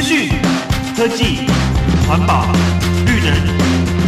[0.00, 0.28] 资讯、
[0.96, 1.40] 科技、
[2.06, 2.46] 环保、
[3.04, 3.34] 绿能，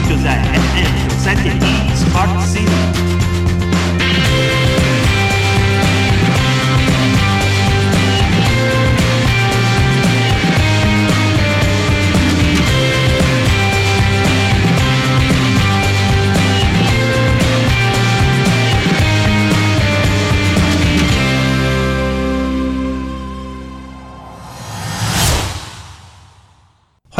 [0.08, 3.09] 就在 FM 九三点一 Spark City。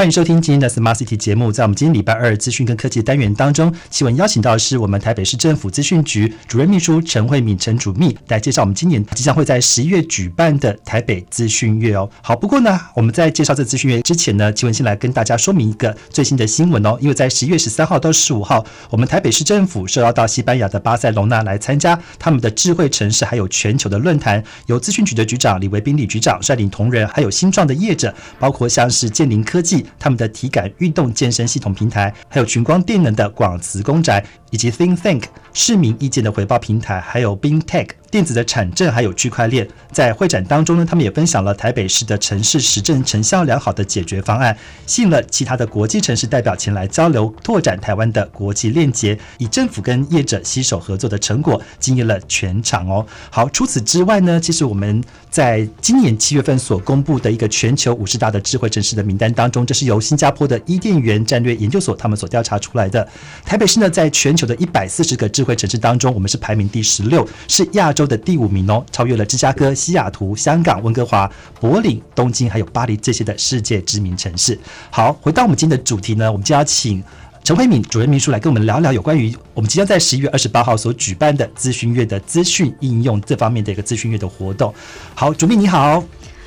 [0.00, 1.52] 欢迎收听今天的 Smart City 节目。
[1.52, 12.08] 在我们今天礼拜二资讯跟科技单元当中，新闻邀请到的是我们台北市政府资讯局主任秘书陈慧敏陈主秘来介绍我们今年即将会在十一月举办的台北资讯月哦。
[12.22, 16.96] 好，不过呢，我们在介绍这资讯月之前呢，奇文先来跟大家说明一个最新的新闻哦。
[16.98, 29.84] 因为在十一月十三号到十五号，我们台北市政府受邀到西班牙的巴塞隆纳来参加他们的智慧城市还有全球的论坛，由资讯局的局长李维斌李局长率领同仁，还有新创的业者，包括像是建林科技。
[29.98, 37.88] 他们的体感运动健身系统平台，还有群光电能的广慈公宅，以及 Think Think 市民意见的回报平台，还有 Bing Tech。
[38.10, 53.06] 电子的产证还有区块链，在会展当中呢，他们也分享了台北市的城市实证成效良好的解决方案，吸引了其他的国际城市代表前来交流，拓展台湾的国际链接，以政府跟业者携手合作的成果，惊艳了全场哦。
[53.30, 63.08] 好，除此之外呢，其实我们在今年七月份所公布的一个全球五十大的智慧城市的名单当中，这是由新加坡的伊甸园战略研究所他们所调查出来的。
[63.44, 68.00] 台北市呢，在全球的一百四十个智慧城市当中，我们是排名第十六，是亚洲。
[68.10, 71.30] 的第五名哦，超越了芝加哥、西雅图、香港、温哥华、
[71.60, 74.58] 柏林、东京，还有巴黎这些的世界知名城市。
[74.90, 77.00] 好，回到我们今天的主题呢，我们就要请
[77.44, 84.74] 陈慧敏主任秘书来跟我们聊聊有关于我们即将在十一月二十八号所举办的资讯月的资讯应用这方面的一个资讯月的活动。
[85.14, 86.02] 好，主秘你好，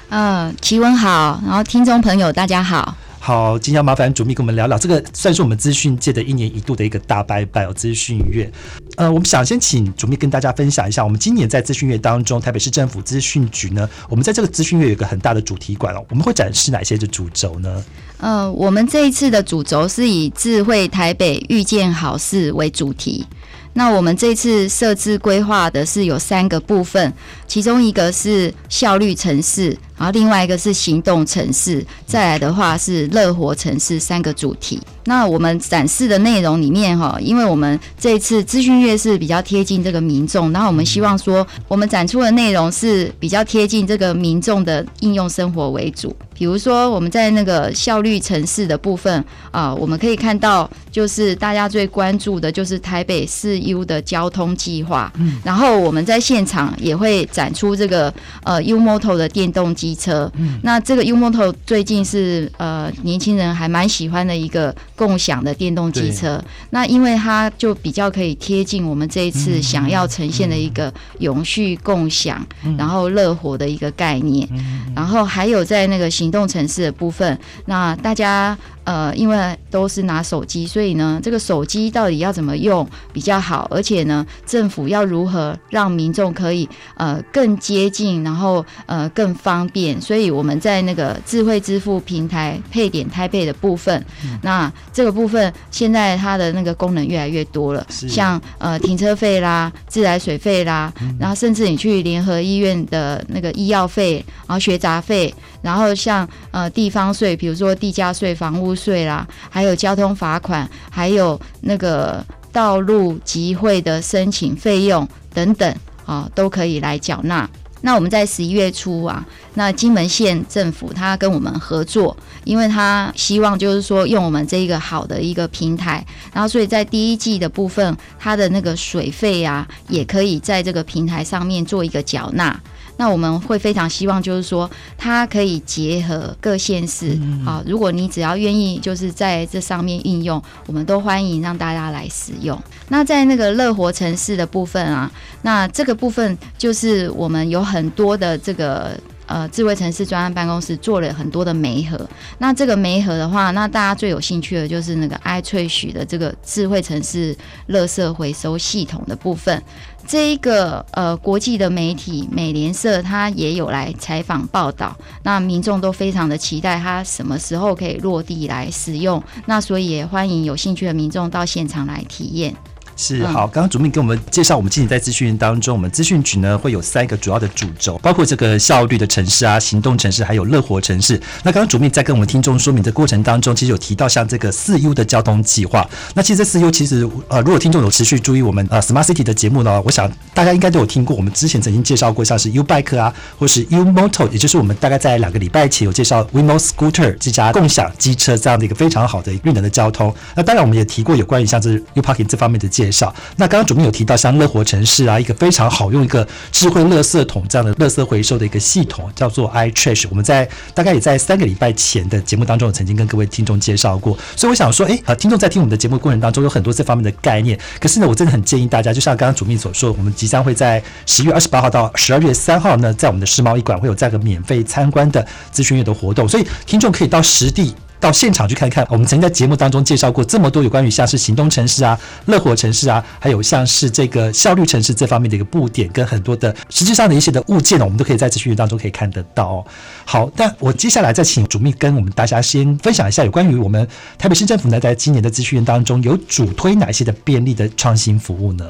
[0.09, 2.97] 嗯，奇文好，然后听众朋友大家好。
[3.25, 8.51] 好，今天要麻烦主秘跟我们聊聊这个，算是我们资讯界的一年一度的一个大拜拜哦，资讯月。
[8.97, 17.81] 呃，我们想先请主秘跟大家分享一下，我们今年在资讯月当中，台北市政府资讯局呢，我们在这个资讯月有一个很大的主题馆哦，我们会展示哪些的主轴呢？
[18.17, 23.25] 呃，我们这一次的主轴是以智慧台北遇见好事为主题。
[23.73, 27.11] 那我们这次设置规划的是有三个部分，
[27.47, 29.77] 其中一个是效率城市。
[29.95, 34.81] 然后另外一个是行动城市，再来的话是乐活城市三个主题。
[35.05, 46.13] 那我们展示的内容里面哈，因为我们这一次资讯月是比较贴近这个民众，然后我们希望说，我们展出的内容是比较贴近这个民众的应用生活为主。
[46.33, 55.11] 比如说我们在那个效率城市的部分啊，我们可以看到，就是大家最关注的就是台北市 U 的交通计划。
[55.17, 60.31] 嗯，然后我们在现场也会展出这个呃 U Moto 的电动机车。
[60.37, 64.73] 嗯，那这个 U Moto 最近是呃年轻人还蛮喜欢的一个。
[64.95, 72.45] 共享的电动机车，那因为它就比较可以贴近我们这一次想要呈现的一个永续共享，
[72.77, 74.47] 然后乐活的一个概念，
[74.95, 78.57] 然后还有在那个行动城市的部分，那大家。
[78.85, 83.65] 呃，因为都是拿手机，所以呢，这个手机到底要怎么用比较好？
[83.71, 86.67] 而且呢，政府要如何让民众可以
[86.97, 89.99] 呃更接近，然后呃更方便？
[90.01, 94.03] 所以我们在那个智慧支付平台配点台配的部分，
[94.41, 108.72] 那这个部分现在它的那个功能越来越多了，像呃停车费啦、自来水费啦，然后甚至你去联合医院的那个医药费，然后学杂费，然后像呃地方税，比如说地价税、房屋。
[108.75, 115.75] 税啦，还有交通罚款，还有那个道路集会的申请费用等等
[116.05, 117.49] 啊，都可以来缴纳。
[117.85, 119.25] 那我们在十一月初啊，
[119.55, 132.57] 那金门县政府他跟我们合作，因为他希望就是说用我们这一个好的一个平台，然后所以在第一季的部分，它的那个水费啊，也可以在这个平台上面做一个缴纳。
[132.97, 137.63] 那我们会非常希望，就是说它可以结合各县市啊。
[137.65, 142.59] 如果你只要愿意，就是在这上面应用，我们都欢迎让大家来使用。
[142.89, 145.11] 那在那个乐活城市的部分啊，
[145.41, 148.91] 那这个部分就是我们有很多的这个
[149.25, 152.07] 呃智慧城市专案办公室做了很多的媒合。
[152.37, 157.35] 那这个媒合的话，那大家最有兴趣的就是那个爱萃许的这个智慧城市
[157.69, 159.61] 垃圾回收系统的部分。
[160.07, 172.55] 这一个呃国际的媒体美联社，它也有来采访报道，那民众都非常的期待它什么时候可以落地来使用，那所以也欢迎有兴趣的民众到现场来体验。
[172.95, 181.19] 嗯是好，刚刚主秘给我们介绍，我们今年在资讯当中，我们资讯局呢会有三个主要的主轴，包括这个效率的城市啊、行动城市，还有乐活城市。
[181.43, 185.87] 那刚刚主秘在跟我们听众说明的过程当中，其实有提到像这个四 U 的交通计划。
[186.13, 200.13] 那其实这四 U 其实呃，如果听众有持续注意我们呃 Smart City 的节目呢，我想大家应该都有听过，我们之前曾经介绍过像是 U Bike 啊，或是 U Moto，也就是我们大概在两个礼拜前有介绍 WeMo Scooter 这家共享机车这样的一个非常好的运能的交通。
[200.35, 203.13] 那当然我们也提过有关于像是 U Parking 这方面的介绍。
[203.37, 210.05] 那刚刚主秘有提到像乐活城市啊，一个非常好用一个智慧垃圾桶这样的垃圾回收的一个系统，叫做 iTrash。
[210.09, 214.17] 我们在大概也在三个礼拜前的节目当中，曾经跟各位听众介绍过。
[214.35, 217.57] 所以我想说，诶，听众在听我们的节目过程当中有很多这方面的概念。
[217.79, 227.73] 可是呢，我真的很建议大家，就像刚刚主秘所说，我们即将会在十月二十八号到十二月三号呢，在我们的世贸一馆会有这样一个免费参观的咨询月的活动，所以听众可以到实地。
[228.03, 239.65] 到现场去看看，我们曾经在节目当中介绍过这么多有关于像是行动城市啊、乐活城市啊，还有像是这个效率城市这方面的一个布点，跟很多的实际上的一些的物件呢，我们都可以在资讯当中可以看得到哦。
[240.03, 248.65] 好，但我接下来再请主秘跟我们大家先分享一下有关于我们台北市政府呢，在今年的资讯当中有主推哪些的便利的创新服务呢？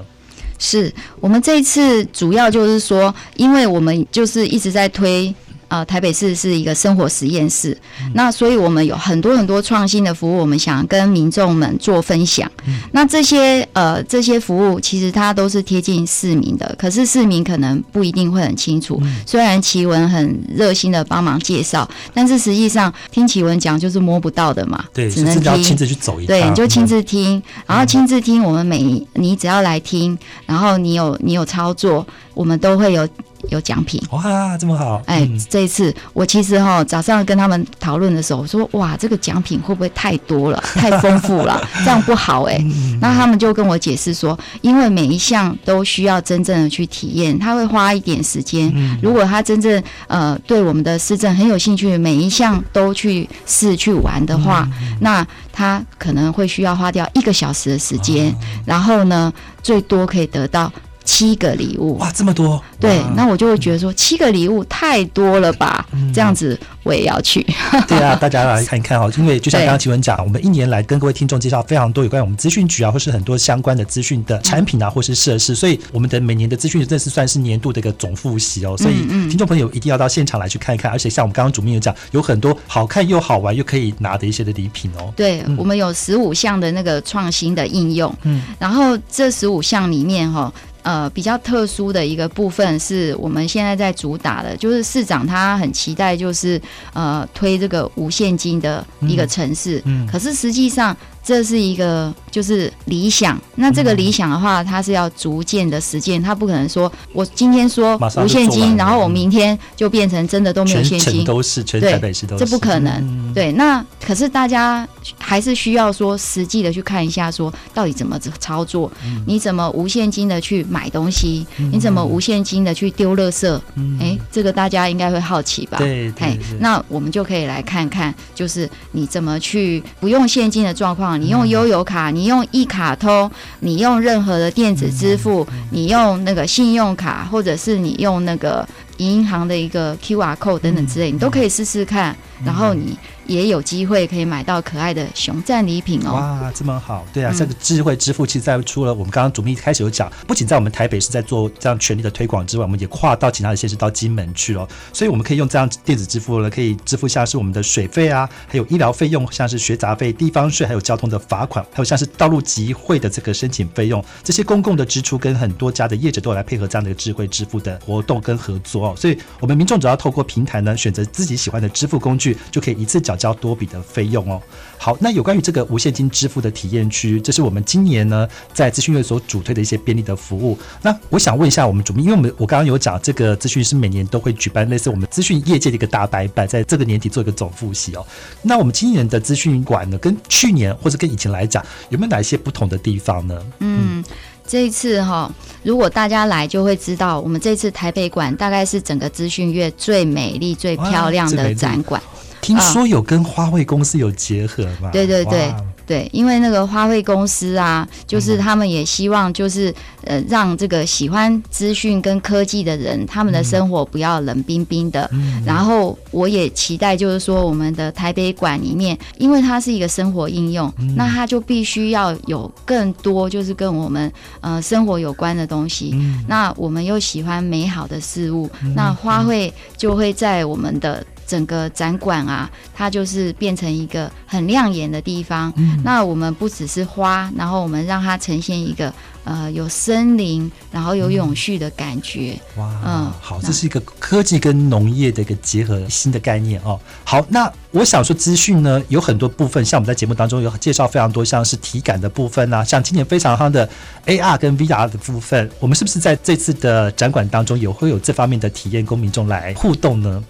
[0.59, 5.33] 是我们这一次主要就是说，因为我们就是一直在推。
[5.67, 7.77] 呃，台北市是一个生活实验室，
[8.13, 12.49] 那所以我们有很多很多创新的服务，我们想跟民众们做分享。
[12.91, 19.01] 那这些呃这些服务其实它都是贴近市民的，可是市民可能不一定会很清楚。
[19.25, 28.43] 虽然奇文很热心的帮忙介绍，但是实际上听奇文讲就是摸不到的嘛，对，只能亲自去走一趟，对，你就亲嗯自听，然后亲自听。
[28.43, 33.07] 我们每你只要来听，然后你有你有操作，我们都会有
[33.49, 34.01] 有奖品。
[34.11, 35.39] 哇，这么好，哎，嗯。
[35.49, 48.71] 这一次我其实哈早上跟他们讨论的时候，我说哇，这个奖品会不会太多了， 太丰富了，这样不好哎、嗯那他们就跟我解释说，因为每一项都需要真正的去体验，他会花一点时间。
[48.73, 54.97] 嗯如果他真正呃对我们的市政很有兴趣，每一项都去试去玩的话，嗯。
[55.01, 58.35] 那他可能会需要花掉一个小时的时间，哦。
[58.65, 59.31] 然后呢，
[59.61, 60.71] 最多可以得到
[61.03, 61.97] 七个礼物。
[61.97, 67.45] 哇，这么多，对，那我就会觉得说七个礼物太多了吧，嗯这样子我也要去。
[67.87, 78.75] 对啊，大家来看一看哈，因为就像对刚刚奇文讲，我们一年来跟各位听众介绍非常多有关于我们资讯局啊，或是很多相关的资讯的产品啊，或是设施，所以我们的每年的资讯真的是算是年度的一个总复习哦。
[78.77, 85.13] 所以听众朋友一定要到现场来去看一看，而且像我们刚刚主秘有讲，有很多好看又好玩又可以拿的一些的礼品哦。
[85.15, 90.51] 对、嗯我们有十五项的那个创新的应用，嗯，然后这十五项里面哈。
[90.83, 96.61] 呃，比较特殊的一个部分是我们现在在主打的，就是市长他很期待，就是
[96.93, 99.81] 呃推这个无现金的一个城市。
[99.85, 111.23] 嗯可是实际上这是一个就是理想，那这嗯个理想的话，它是要逐渐的实践，它不可能说我今天说无现金，然后我明天就变成真的都没有现金。
[111.23, 114.87] 都是，全对台北市都是，这不可能嗯对，那可是大家
[115.17, 118.91] 还是需要说实际的去看一下，说到底怎么操作？
[119.05, 121.47] 嗯你怎么无现金的去买东西？
[121.71, 123.61] 你怎么无现金的去丢垃圾？
[124.01, 125.77] 哎、这个大家应该会好奇吧？
[125.79, 133.29] 嗯对对嘿对那我们就可以来看看，就是你怎么去不用现金的状况，你用悠游卡，你用一卡通，
[133.59, 138.67] 你用任何的电子支付，嗯你用那个信用卡，或者是你用那个
[138.97, 142.15] 银行的一个 QR code 等等之类，你都可以试试看，
[142.45, 146.13] 然后你也有机会可以买到可爱的熊赞礼品哦。
[146.13, 147.37] 哇，这么好，对啊，嗯。
[147.37, 174.41] 这个智慧支付其实在除了我们刚刚主秘一开始有讲，不仅在我们台北是在做这样全力的推广之外，我们也跨到其他的县市到金门去了，所以我们可以用这样电子支付呢，可以支付像是我们的水费啊，还有医疗费用，像是学杂费、地方税，还有交通的罚款，还有像是道路集会的这个申请费用，这些公共的支出跟很多家的业者都有来配合这样的一个智慧支付的活动跟合作哦，所以我们民众只要透过平台呢，选择自己喜欢的支付工具，就可以一次缴交多笔的费用哦。
[174.77, 180.57] 好，那有关于这个无现金支付的体验区，这是我们今年呢在资讯月所主推的一些便利的服务。
[180.81, 188.05] 那我想问一下我们主秘，因为我们我刚刚有讲这个资讯是每年都会举办类似我们资讯业界的一个大白板，在这个年底做一个总复习哦。
[188.41, 193.41] 那我们今年的资讯馆呢，跟去年或者跟以前来讲，有没有哪一些不同的地方呢？
[193.59, 194.03] 嗯，
[194.45, 195.31] 这一次哈，
[195.63, 202.01] 如果大家来就会知道，我们这次台北馆大概是整个资讯月最美丽、最漂亮的展馆。
[202.43, 204.91] 听说有跟花卉公司有结合嘛？
[204.91, 205.53] 对对对，
[205.85, 209.73] 对，因为那个花卉公司啊，就是他们也希望就是
[210.03, 215.09] 呃让这个喜欢资讯跟科技的人，他们的生活不要冷冰冰的。
[215.45, 225.95] 然后我也期待就是说我们的台北馆里面，因为它是一个生活应用，那它就必须要有更多就是跟我们呃生活有关的东西。
[226.27, 231.05] 那我们又喜欢美好的事物，那花卉就会在我们的。
[231.25, 235.53] 整个展馆啊，它就是变成一个很亮眼的地方。
[235.83, 242.37] 那我们不只是花，然后我们让它呈现一个呃有森林，然后有永续的感觉。
[242.57, 246.79] 哇，嗯，好，这是一个科技跟农业的一个结合新的概念哦。
[247.03, 253.67] 好，那我想说资讯呢有很多部分，像我们在节目当中有介绍非常多，像是体感的部分啊，像今年非常夯的
[254.05, 260.23] AR 跟 VR 的部分，我们是不是在这次的展馆当中也会有这方面的体验，供民众来互动呢？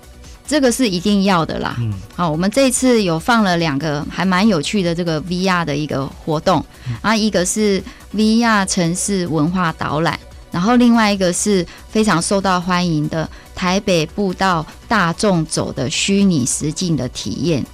[0.54, 1.76] 这个是一定要的啦。
[1.80, 6.64] 嗯，好，我们这一次有放了两个还蛮有趣的这个 VR 的一个活动。
[7.02, 7.82] 啊，一个是
[8.14, 10.20] VR 城市文化导览，
[10.52, 17.66] 然后另外一个是非常受到欢迎的台北步道大众走的虚拟实境的体验。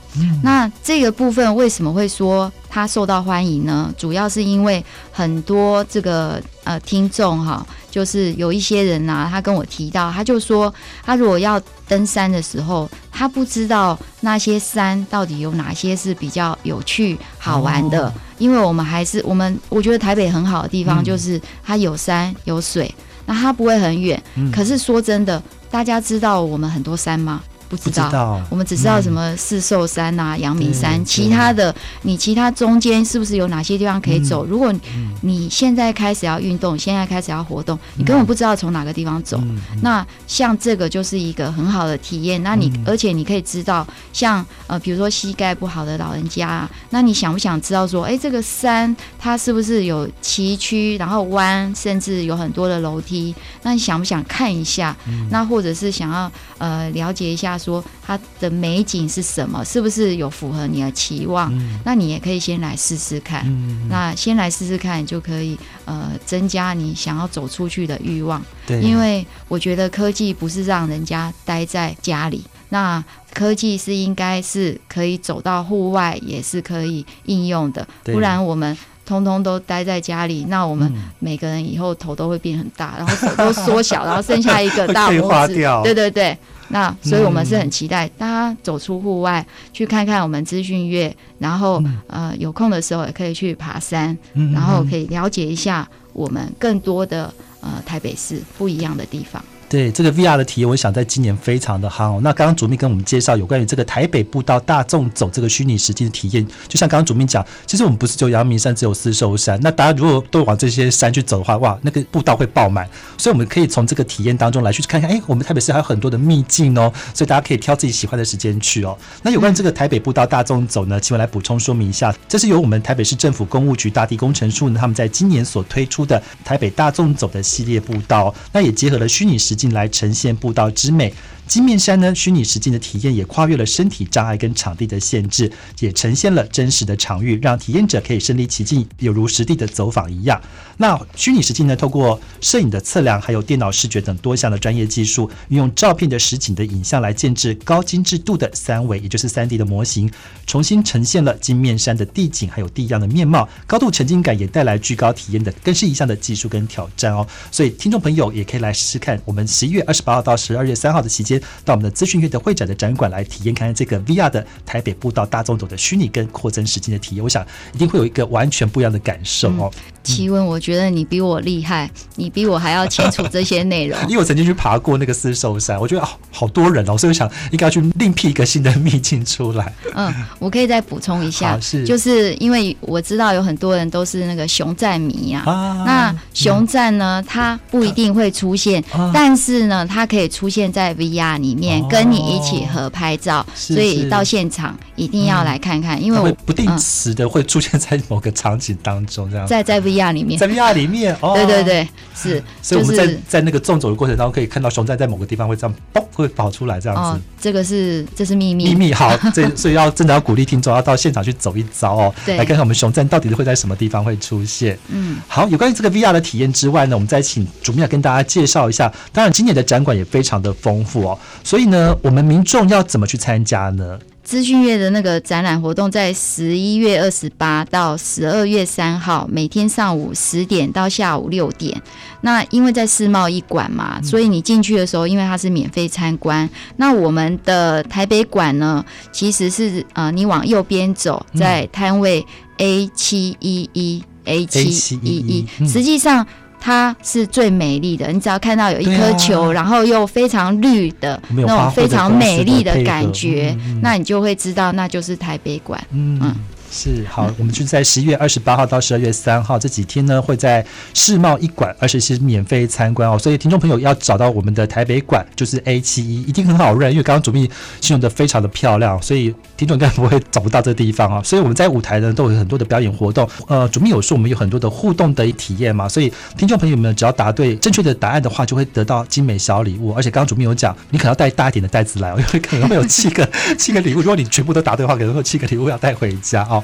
[0.44, 3.94] 那这个部分为什么会说它受到欢迎呢？
[3.98, 18.12] 主要是因为很多这个呃听众哈，就是有一些人呐，他跟我提到，他就说他如果要登山的时候，他不知道那些山到底有哪些是比较有趣好玩的。
[18.40, 22.94] 因为我们还是我们，我觉得台北很好的地方就是它有山有水，
[23.30, 24.20] 那它不会很远。
[24.52, 27.44] 可是说真的，大家知道我们很多山吗？
[27.70, 34.44] 不知道，我们只知道什么四寿山呐、阳明山，其他的你其他中间是不是有哪些地方可以走？
[34.44, 34.74] 如果
[35.22, 39.40] 你现在开始要运动，现在开始要活动，你根本不知道从哪个地方走。
[39.84, 42.42] 那像这个就是一个很好的体验。
[42.42, 53.36] 那你而且你可以知道，像呃，比如说膝盖不好的老人家，那你想不想知道说，哎，这个山它是不是有崎岖，然后弯，甚至有很多的楼梯？
[53.62, 54.98] 那你想不想看一下？
[55.30, 57.59] 那或者是想要呃了解一下？
[57.60, 59.64] 说它的美景是什么？
[59.66, 61.54] 是不是有符合你的期望？
[61.84, 63.46] 那你也可以先来试试看。
[63.90, 68.42] 那先来试试看，就可以呃增加你想要走出去的欲望。
[68.66, 77.86] 对，因为我觉得科技不是让人家待在家里，那科技是应该是可以走到户外，也是可以应用的。
[78.04, 85.56] 不然我们通通都待在家里，那我们每个人以后头都会变很大，然后手都缩小， 然后剩下一个大拇指。
[85.84, 86.38] 对对对。
[86.70, 94.18] 那所以，我们是很期待大家走出户外，去看看我们资讯月，然后呃，有空的时候也可以去爬山，
[94.54, 99.44] 然后可以了解一下我们更多的呃台北市不一样的地方。
[99.70, 102.20] 对这个 VR 的体验，我想在今年非常的好。
[102.22, 109.60] 那刚刚主秘跟我们介绍有关于这个台北步道大众走这个虚拟实际的体验，就像刚刚主秘讲，其实我们不是只有阳明山，只有四寿山。
[109.62, 112.90] 那大家如果都往这些山去走的话，哇，那个步道会爆满。
[113.16, 116.92] 所以我们可以从这个体验当中来去看看，哎，我们台北市还有很多的秘境哦。
[117.14, 118.98] 所以大家可以挑自己喜欢的时间去哦。
[119.22, 131.14] 那有关于这个台北步道大众走呢，请我来补充说明一下，这是由我们台北市政府公务局大地工程处呢，他们在今年所推出的台北大众走的系列步道，那也结合了虚拟实进来呈现步道之美。
[131.50, 140.40] 金面山呢，虚拟实境的体验也跨越了身体障碍跟场地的限制，也呈现了真实的场域，让体验者可以身临其境，有如实地的走访一样。
[140.78, 150.10] 那虚拟实境呢，透过摄影的测量，还有电脑视觉等多项的专业技术，运用照片的实景的影像来建制高精致度的三维，也就是三 D 的模型，
[150.46, 157.26] 重新呈现了金面山的地景还有地样的面貌，高度沉浸感也带来居高体验的更是一项的技术跟挑战哦。
[157.52, 161.39] 所以听众朋友也可以来试试看，我们十一月二十八号到十二月三号的期间。
[161.66, 169.72] 到我们的资讯月的会展的展馆来体验看看这个 VR 的台北步道大众走的虚拟跟扩增实境的体验，我想一定会有一个完全不一样的感受哦。
[170.10, 173.98] 奇文，我觉得你比我厉害，你比我还要清楚这些内容。
[174.10, 179.72] 因为我曾经去爬过那个四寿山，我觉得好好多人哦，所以我想应该要去另辟一个新的秘境出来。
[179.94, 181.86] 嗯，我可以再补充一下， 是。
[181.86, 185.44] 就是因为我知道有很多人都是那个熊赞迷啊，
[185.86, 199.46] 那熊赞呢，它不一定会出现，但是呢，它可以出现在 VR 里面跟你一起合拍照，所以到现场一定要来看看，因为我不定时的会出现在某个场景当中，这样。
[199.46, 199.99] 在在 VR。
[200.14, 207.22] 里面，在 VR 里面，哦，对对对，是，所以我们在在那个纵走的过程当中，可以看到熊在在某个地方会这样，嘣，会跑出来这样子。
[207.40, 208.94] 这个是这是秘密，秘密。
[208.94, 214.78] 好， 这所以要真的要鼓励听众要到现场去走一遭哦， 来看看我们熊站到底会在什么地方会出现。
[214.90, 218.92] 嗯，好，有关于这个 VR 的体验之外呢，我们再请主秘跟大家介绍一下。
[219.14, 223.98] 当然，今年的展馆也非常的丰富哦，所以呢，我们民众要怎么去参加呢？
[224.30, 231.82] 资讯月的那个展览活动在十一月二十八到十二月三号，每天上午十点到下午六点。
[232.22, 236.48] 那因为在世贸一馆嘛，所以你进去的时候，因为它是免费参观。
[236.78, 242.24] 那我们的台北馆呢，其实是呃，你往右边走，在摊位
[242.58, 246.24] A 七一一 A 七一一，实际上。
[246.60, 255.82] 它是最美丽的，你只要看到有一颗球，然后又非常绿的那种非常美丽的感觉，那你就会知道那就是台北馆。
[255.92, 256.36] 嗯。
[256.72, 263.18] 是好，我们就在十一月二十八号到十二月三号这几天呢，会在世贸一馆，而且是免费参观哦。
[263.18, 267.50] 所以听众朋友要找到我们的台北馆，就是 A 七一，一定很好认，因为刚刚主秘
[267.82, 271.24] 形容的非常的漂亮，所以听众应该不会找不到这个地方啊。
[271.24, 279.92] 所以我们在舞台呢都有很多的表演活动，呃，主秘有说我们有很多的互动的体验嘛，所以听众朋友们只要答对正确的答案的话，就会得到精美小礼物。
[279.94, 283.98] 而且刚刚主秘有讲，你可能要带大一点的袋子来哦，因为可能会有七个七个礼物。
[283.98, 286.59] 如果你全部都答对的话，可能会七个礼物要带回家哦。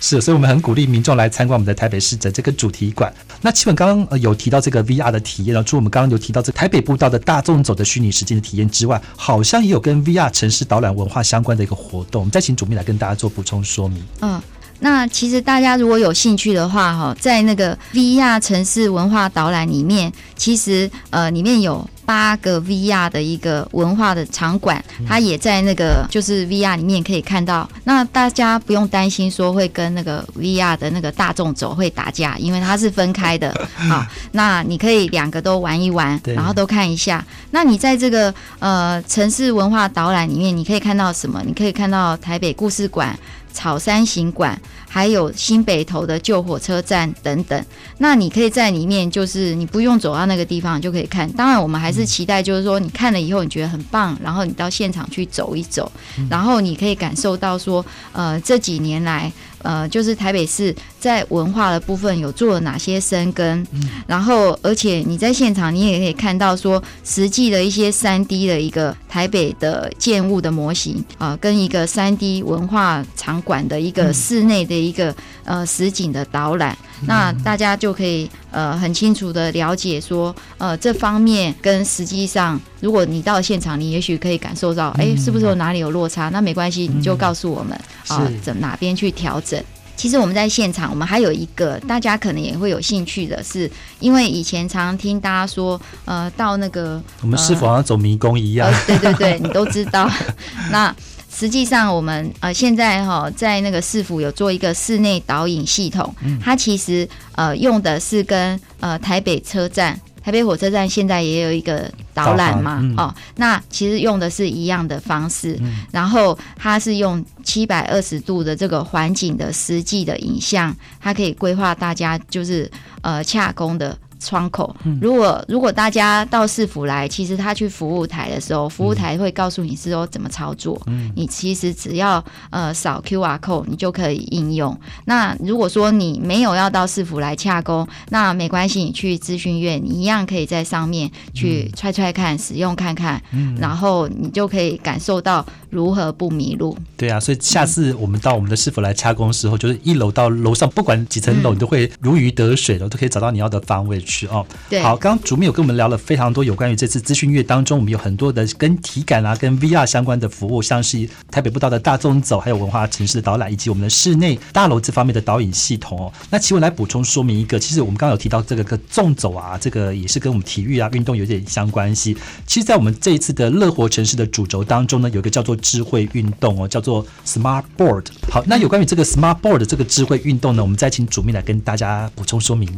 [0.00, 3.12] 是，所以我们很鼓励民众来参观我们的台北市的这个主题馆。
[3.42, 12.20] 那基本刚刚有提到这个 VR 的体验，除了我们刚刚有提到这台北步道的大众走的虚拟时间的体验之外，好像也有跟 VR 城市导览文化相关的一个活动。
[12.20, 14.02] 我们再请主秘来跟大家做补充说明。
[14.20, 14.40] 嗯。
[14.80, 27.68] 那其实大家如果有兴趣的话，哈，在那个 VR 城市文化导览里面，其实呃里面有八个 VR 的一个文化的场馆，它也在那个就是 VR 里面可以看到。
[27.84, 34.04] 那大家不用担心说会跟那个 VR 的那个大众走会打架，因为它是分开的 好。
[34.32, 37.24] 那你可以两个都玩一玩，然后都看一下。
[37.50, 41.42] 那你在这个呃城市文化导览里面，你可以看到什么？
[41.46, 43.16] 你可以看到台北故事馆。
[43.52, 47.64] 草山行馆，还有新北投的旧火车站等等，
[47.98, 51.30] 那你可以在里面，就是你不用走到那个地方就可以看。
[51.32, 55.90] 当然，我们还是期待，就是说你看了以后你觉得很棒，然后你到现场去走一走，
[56.28, 59.32] 然后你可以感受到说，呃，这几年来。
[59.62, 63.66] 呃，就是台北市在文化的部分有做了哪些深耕，
[64.06, 75.14] 然后而且你在现场你也可以看到说实际的一些三 D 的一个台北的建物的模型啊，跟一个三 D 文化场馆的一个室内的一个
[75.44, 76.76] 呃实景的导览，
[77.06, 86.28] 那大家就可以呃很清楚的了解说呃这方面跟实际上，如果你到现场，你也许可以感受到，哎，是不是有哪里有落差？
[86.28, 87.78] 那没关系，你就告诉我们
[88.08, 89.62] 啊，怎哪边去调整。
[89.96, 98.72] 其实我们在现场，我们还有一个大家可能也会有兴趣的，是因为以前常常听大家说，呃，到那个我们是否像走迷宫一样？
[98.86, 100.10] 对对对，你都知道。
[100.72, 100.94] 那
[101.32, 109.98] 实际上我们呃现在哈在那个市府有做一个室内导引系统，它其实呃用的是跟呃台北车站。
[110.22, 112.84] 台北火车站现在也有一个导览嘛？
[112.98, 115.58] 哦，那其实用的是一样的方式，
[115.90, 123.96] 然后它是用七百二十度的这个环境的实际的影像，它可以规划大家就是呃洽工的。
[124.20, 130.80] 窗口，如果如果大家到市府来，其实他去服务台的时候，服务台会告诉你是说怎么操作。
[130.86, 134.78] 嗯，你其实只要呃扫 Q R code，你就可以应用。
[135.06, 143.20] 那如果说你没有要到市府来洽工，那没关系，你去咨询院，你一样可以在上面去揣揣看，使用看看，
[143.58, 146.76] 然后你就可以感受到如何不迷路。
[146.96, 154.00] 对啊，所以下次我们到我们的师傅来掐工的时候，就是一楼到楼上，不管几层楼，你都会如鱼得水的，都可以找到你要的方位。
[154.00, 166.12] 去哦，对，好，刚刚主秘有跟我们聊了非常多有关于这次资讯月当中，我们有很多的跟体感啊、跟 VR 相关的服务，像是台北步道的大众走，还有文化城市的导览，以及我们的室内大楼这方面的导引系统哦。
[166.30, 172.16] 那请我来补充说明一个，其实我们刚刚有提到这个个纵走啊，这个也是跟我们体育啊运动有点相关系。
[172.46, 178.06] 其实，在我们这一次的乐活城市的主轴当中呢，有一个叫做智慧运动哦，叫做 Smart Board。
[178.30, 182.68] 好，那有关于这个 Smart Board 这个智慧运动呢，我们再请主秘来跟大家补充说明。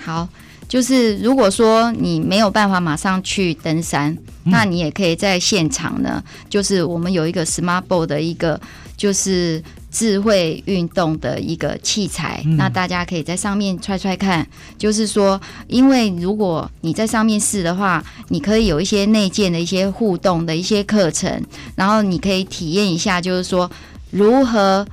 [0.00, 0.28] 好。
[0.68, 6.22] 就是如果说你没有办法马上去登山，那你也可以在现场呢。
[6.48, 8.60] 就是我们有一个 Smart Board 的一个
[8.96, 14.46] 就是智慧运动的一个器材，那大家可以在上面揣揣看。
[14.78, 21.42] 就是说，因为如果你在上面试的话，你可以有一些内建的一些互动的一些课程，
[21.74, 23.70] 然后你可以体验一下，就是说
[24.10, 24.86] 如何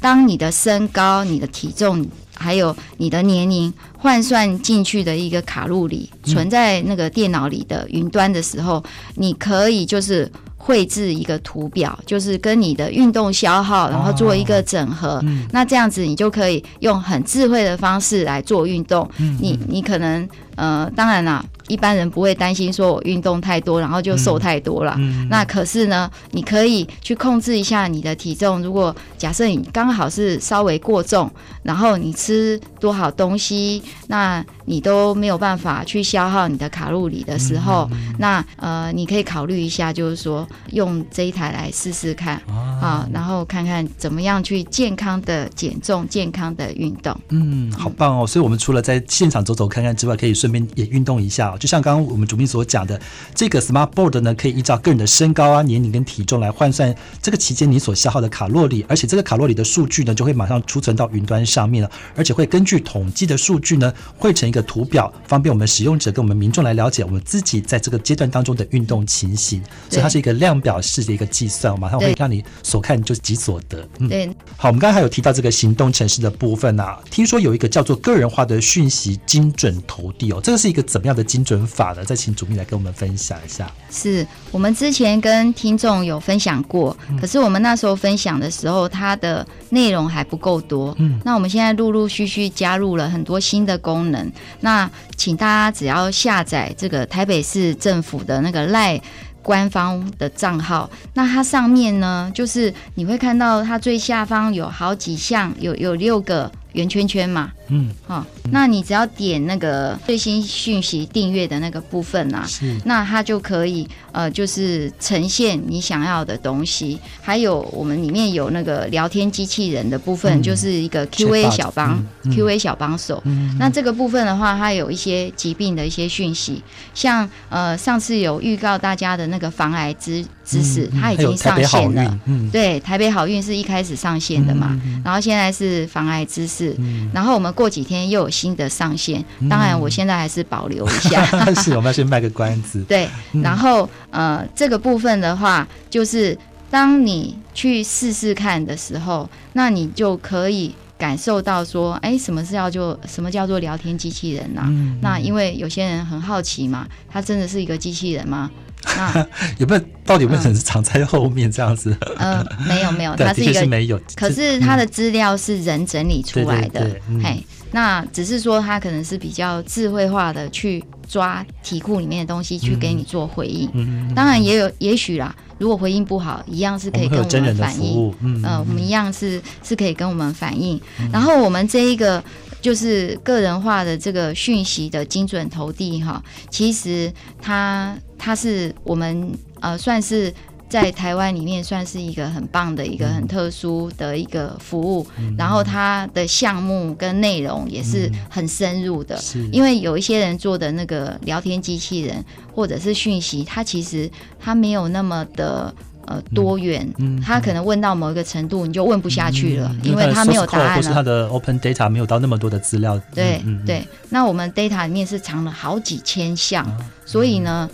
[0.00, 2.06] 当你的身高、你的体重。
[2.34, 8.82] 还有你的年龄换算进去的一个卡路里存在那个电脑里的云端的时候，
[9.14, 10.28] 你可以就是
[10.64, 15.20] 绘制一个图表，就是跟你的运动消耗，然后做一个整合。
[15.50, 19.08] 那这样子你就可以用很智慧的方式来做运动。
[19.40, 24.94] 你你可能呃，当然啦，一般人不会担心说我运动太多，然后就瘦太多了。
[24.98, 28.62] 嗯那可是呢，你可以去控制一下你的体重。
[28.62, 31.30] 如果假设你刚好是稍微过重，
[31.62, 47.16] 然后你吃多少东西，那你都没有办法去消耗你的卡路里的时候，嗯那呃，你可以考虑一下，就是说用这一台来试试看啊，然后看看怎么样去健康的减重、健康的运动。
[47.30, 48.26] 嗯，好棒哦！
[48.26, 51.56] 所以，我们除了在现场走走看看之外，可以顺便也运动一下、哦。
[51.58, 53.00] 就像刚刚我们主秘所讲的，
[53.34, 69.62] 这个 Smart Board 呢，可以依照个人的身高啊、年龄跟体重来换算这个期间你所消耗的卡路里，而且这个卡路里的数据呢，就会马上储存到云端上面了，而且会根据统计的数据呢，汇成一个图表，方便我们使用者跟我们民众来了解我们自己在这个阶段当中的运动情形。
[69.88, 73.86] 所以它是一个量表式的一个计算，马上会让你所看就即所得。
[73.98, 74.08] 嗯。
[74.08, 74.26] 对，
[74.56, 82.04] 好，我们刚才还有提到这个行动城市的部分啊，听说有一个叫做个人化的讯息精准投递哦，这个是一个怎么样的精准法呢？
[82.04, 83.70] 再请主秘来跟我们分享一下。
[83.90, 90.94] 是我们之前跟听众有分享过，可是我们那时候分享的时候，它的内容还不够多。
[90.98, 94.32] 嗯，那我们现在陆陆续续加入了很多新的功能。
[94.60, 99.00] 那请大家只要下载这个台北市政府的那个赖。
[99.44, 112.78] 官方的账号，那它上面呢，就是你会看到它最下方有好几项，有有六个圆圈圈嘛，嗯，哦，那你只要点那个最新讯息订阅的那个部分啊，是。
[112.84, 117.00] 那它就可以呃，就是呈现你想要的东西。
[117.22, 120.42] 还有我们里面有那个聊天机器人的部分，嗯。
[120.42, 123.22] 就是一个 Q&A 小帮、Q&A 小帮手。
[123.24, 123.56] 嗯。
[123.58, 132.18] 那这个部分的话，它有一些疾病的一些讯息，像呃上次有预告大家的那个防癌知知识，嗯它已经上线了。
[132.26, 137.08] 嗯，对，台北好运是一开始上线的嘛，嗯然后现在是防癌知识，嗯。
[137.14, 141.24] 然后我们过几天又有新的上线，当然我现在还是保留一下。
[141.62, 142.82] 是我们要先卖个关子。
[142.90, 143.08] 对，
[143.40, 146.36] 然后呃，这个部分的话，就是
[146.68, 158.50] 当你去试试看的时候，那你就可以感受到说，哎，什么是叫做什么叫做聊天机器人呐、嗯那因为有些人很好奇嘛，它真的是一个机器人吗？
[158.84, 159.26] 那
[159.58, 161.96] 有没有到底有没有人是藏在后面这样子？
[162.18, 164.00] 嗯，没有没有， 对，的它是一个是没有。
[164.16, 173.70] 可是它的资料是人整理出来的嘿，那只是说它可能是比较智慧化的去抓题库里面的东西去给你做回应。
[173.74, 178.14] 嗯，当然也有，也许啦，如果回应不好，一样是可以跟我们反映。
[178.20, 180.80] 嗯，呃，我们一样是是可以跟我们反映。
[181.12, 182.22] 然后我们这一个
[182.60, 190.32] 就是个人化的这个讯息的精准投递哈，其实它它是我们呃算是。
[190.72, 195.06] 在台湾里面算是一个很棒的一个很特殊的一个服务，
[195.36, 205.74] 然后它的项目跟内容也是很深入的，是因为有一些人做的那个聊天机器人或者是讯息，它其实它没有那么的。
[206.04, 211.00] 呃，多元，嗯他可能问到某一个程度，你就问不下去了，嗯因为他没有答案或是他。
[211.00, 213.00] 的 open data 没有到那么多的资料。
[213.14, 217.70] 对、对，那我们 data 里面是藏了好几千项，啊所以呢，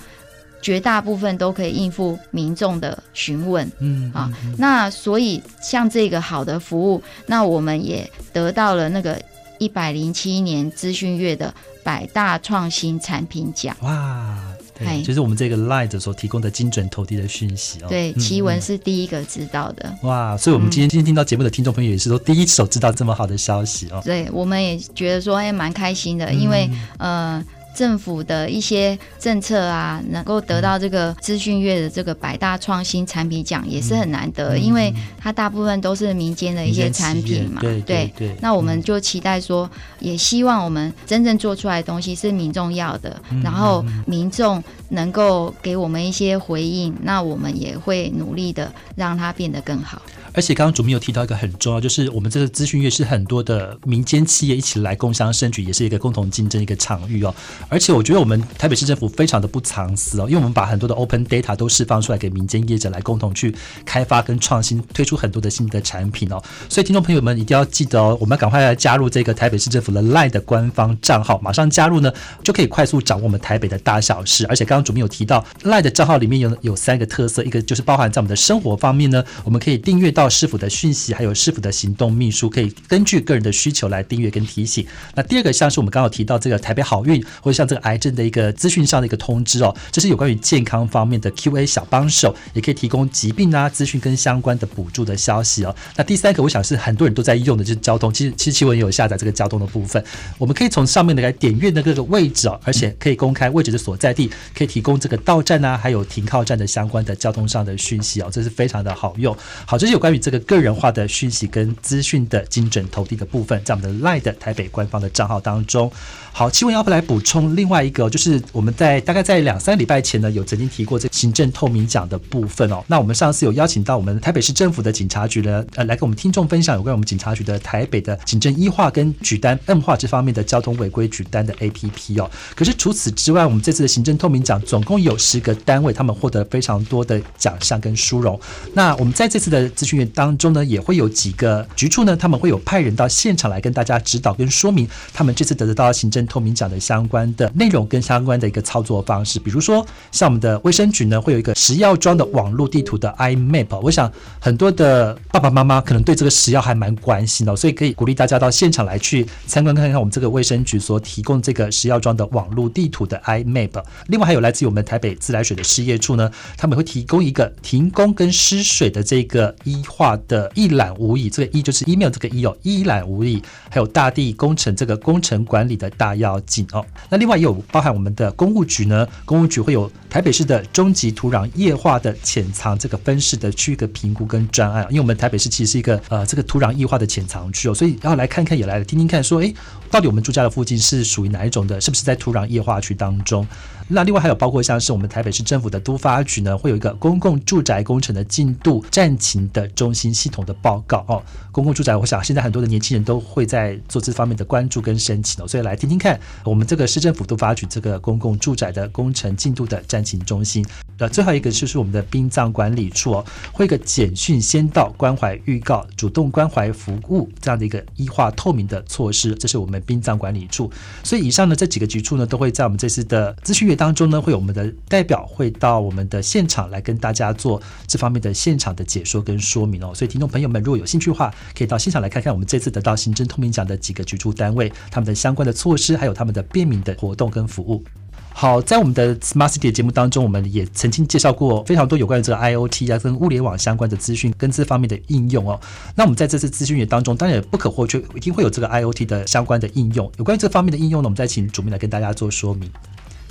[0.61, 3.71] 绝大部分都可以应付民众的询问。
[3.79, 9.21] 嗯啊，那所以像这个好的服务，那我们也得到了那个
[9.59, 13.77] 一百零七年资讯月的百大创新产品奖。
[13.81, 14.39] 哇，
[14.79, 17.87] 对，嗨就是我们这个 Light 所提供的精准投递的讯息哦。
[17.89, 19.95] 对，嗯奇文是第一个知道的。
[20.03, 24.03] 哇，所以我们今天今天听到节目的听众朋友也是都第一手知道这么好的消息哦。
[24.05, 26.69] 对，我们也觉得说，哎，蛮开心的，因为
[26.99, 27.45] 呃。
[27.79, 37.61] 政府的一些政策啊，能够得到这个资讯月的这个百大创新产品奖，也是很难得，因为它大部分都是民间的一些产品嘛。
[37.61, 38.35] 对对对。
[38.41, 50.03] 那我们就期待说，也希望我们真正做出来的东西是民众要的，然后民众能够给我们一些回应，那我们也会努力的让它变得更好。
[50.33, 57.35] 而且刚刚主秘有提到一个很重要，就是我们这个资讯月是很多的民间企业一起来共襄盛举，也是一个共同竞争一个场域哦。
[57.69, 66.43] 而且我觉得我们台北市政府非常的不藏私哦，因为我们把很多的 open data 都释放出来给民间业者来共同去开发跟创新，推出很多的新的产品哦。
[66.69, 72.13] 所以听众朋友们一定要记得哦，我们赶快来加入这个台北市政府的 LINE 的官方账号，马上加入呢，
[72.43, 74.47] 就可以快速掌握我们台北的大小事。
[74.47, 84.85] 而且刚刚主秘有提到 LINE 的账号里面有有三个特色，一个就是包含在我们的生活方面呢，我们可以订阅到师傅的讯息，还有师傅的行动秘书，可以根据个人的需求来订阅跟提醒。
[85.15, 95.73] 那第二个像是我们刚好提到这个台北好运或者像这个癌症的一个资讯上的一个通知哦，这是有关于健康方面的 Q&A 小帮手，也可以提供疾病啊资讯跟相关的补助的消息哦。
[95.95, 98.13] 那第三个，我想是很多人都在用的，就是交通。
[98.13, 100.03] 其实其实奇文也有下载这个交通的部分，
[100.37, 109.33] 我们可以从上面的来点阅的各个位置哦，而且可以公开位置的所在地，可以提供这个到站啊，还有停靠站的相关的交通上的讯息哦，这是非常的好用。
[109.65, 115.93] 好，这是有关关于这个个人化的讯息跟资讯的精准投递的部分，在我们的 Line 的台北官方的账号当中。
[116.33, 122.83] 好，奇文要不来补充另外一个，就是我们在大概在两三礼拜前呢，有曾经提过这行政透明奖的部分哦。
[122.87, 132.31] 那我们上次有邀请到我们台北市政府的警察局呢，呃，来跟我们听众分享有关我们警察局的台北的行政一化跟举单 N 化这方面的交通违规举单的 APP 哦。
[132.55, 138.41] 可是除此之外，我们这次的行政透明奖总共有十个单位，他们获得非常多的奖项跟殊荣。
[138.73, 149.39] 那我们在这次的资讯当中呢，也会有几个局处呢，他们会有派人到现场来跟大家指导跟说明，他们这次得得到行政透明奖的相关的内容跟相关的一个操作方式。
[149.39, 153.79] 比如说，像我们的卫生局呢，会有一个食药庄的网络地图的 iMap。
[153.81, 163.83] 我想很多的爸爸妈妈可能对这个食药还蛮关心的，所以可以鼓励大家到现场来去参观看看我们这个卫生局所提供这个食药庄的网络地图的 iMap。
[164.09, 171.29] 另外还有来自于我们台北自来水的事业处呢，他们会提供一个停工跟失水的这个医化的一览无遗。
[171.31, 173.43] 这个一就是 email 这个一哦，一览无遗。
[173.71, 176.85] 还有大地工程这个工程管理的大要紧哦。
[177.09, 184.87] 那另外也有包含我们的公务局呢，公务局会有台北市的中级土壤液化的潜藏这个分式的区域的评估跟专案。
[184.91, 189.53] 因为我们台北市其实是一个呃这个土壤液化的潜藏区哦，所以要来看看也来听听看，说哎，
[189.91, 191.81] 到底我们住家的附近是属于哪一种的？
[191.81, 193.47] 是不是在土壤液化区当中？
[193.91, 201.23] 那另外还有包括像是我们台北市政府的都发局呢，会有一个公共住宅工程的进度战情的中心系统的报告哦。
[201.51, 210.65] 公共住宅，我想现在很多的年轻人都会在做这方面的关注跟申请哦，所以来听听看我们这个市政府都发局这个公共住宅的工程进度的战情中心。
[210.99, 220.71] 呃，最后一个就是我们的殡葬管理处哦，会一个简讯先到关怀预告、主动关怀服务这样的一个医化透明的措施，这是我们殡葬管理处。
[221.03, 229.95] 所以以上呢这几个局处呢，都会在我们这次的资讯月当中呢，会有我们的代表会到我们的现场来跟大家做这方面的现场的解说跟说明哦。
[229.95, 237.83] 所以听众朋友们如果有兴趣的话，可以到现场来看看我们这次得到行政透明奖的几个局处单位，他们的相关的措施，还有他们的便民的活动跟服务。
[238.31, 245.59] 好，在我们的 Smart City 节目当中，我们也曾经介绍过非常多有关于这个 IOT 啊跟物联网相关的资讯跟这方面的应用哦。
[245.97, 250.09] 那我们在这次资讯月当中，当然也不可或缺，一定会有这个 IOT 的相关的应用。
[250.19, 252.71] 有关于这方面的应用呢，我们再请主编来跟大家做说明。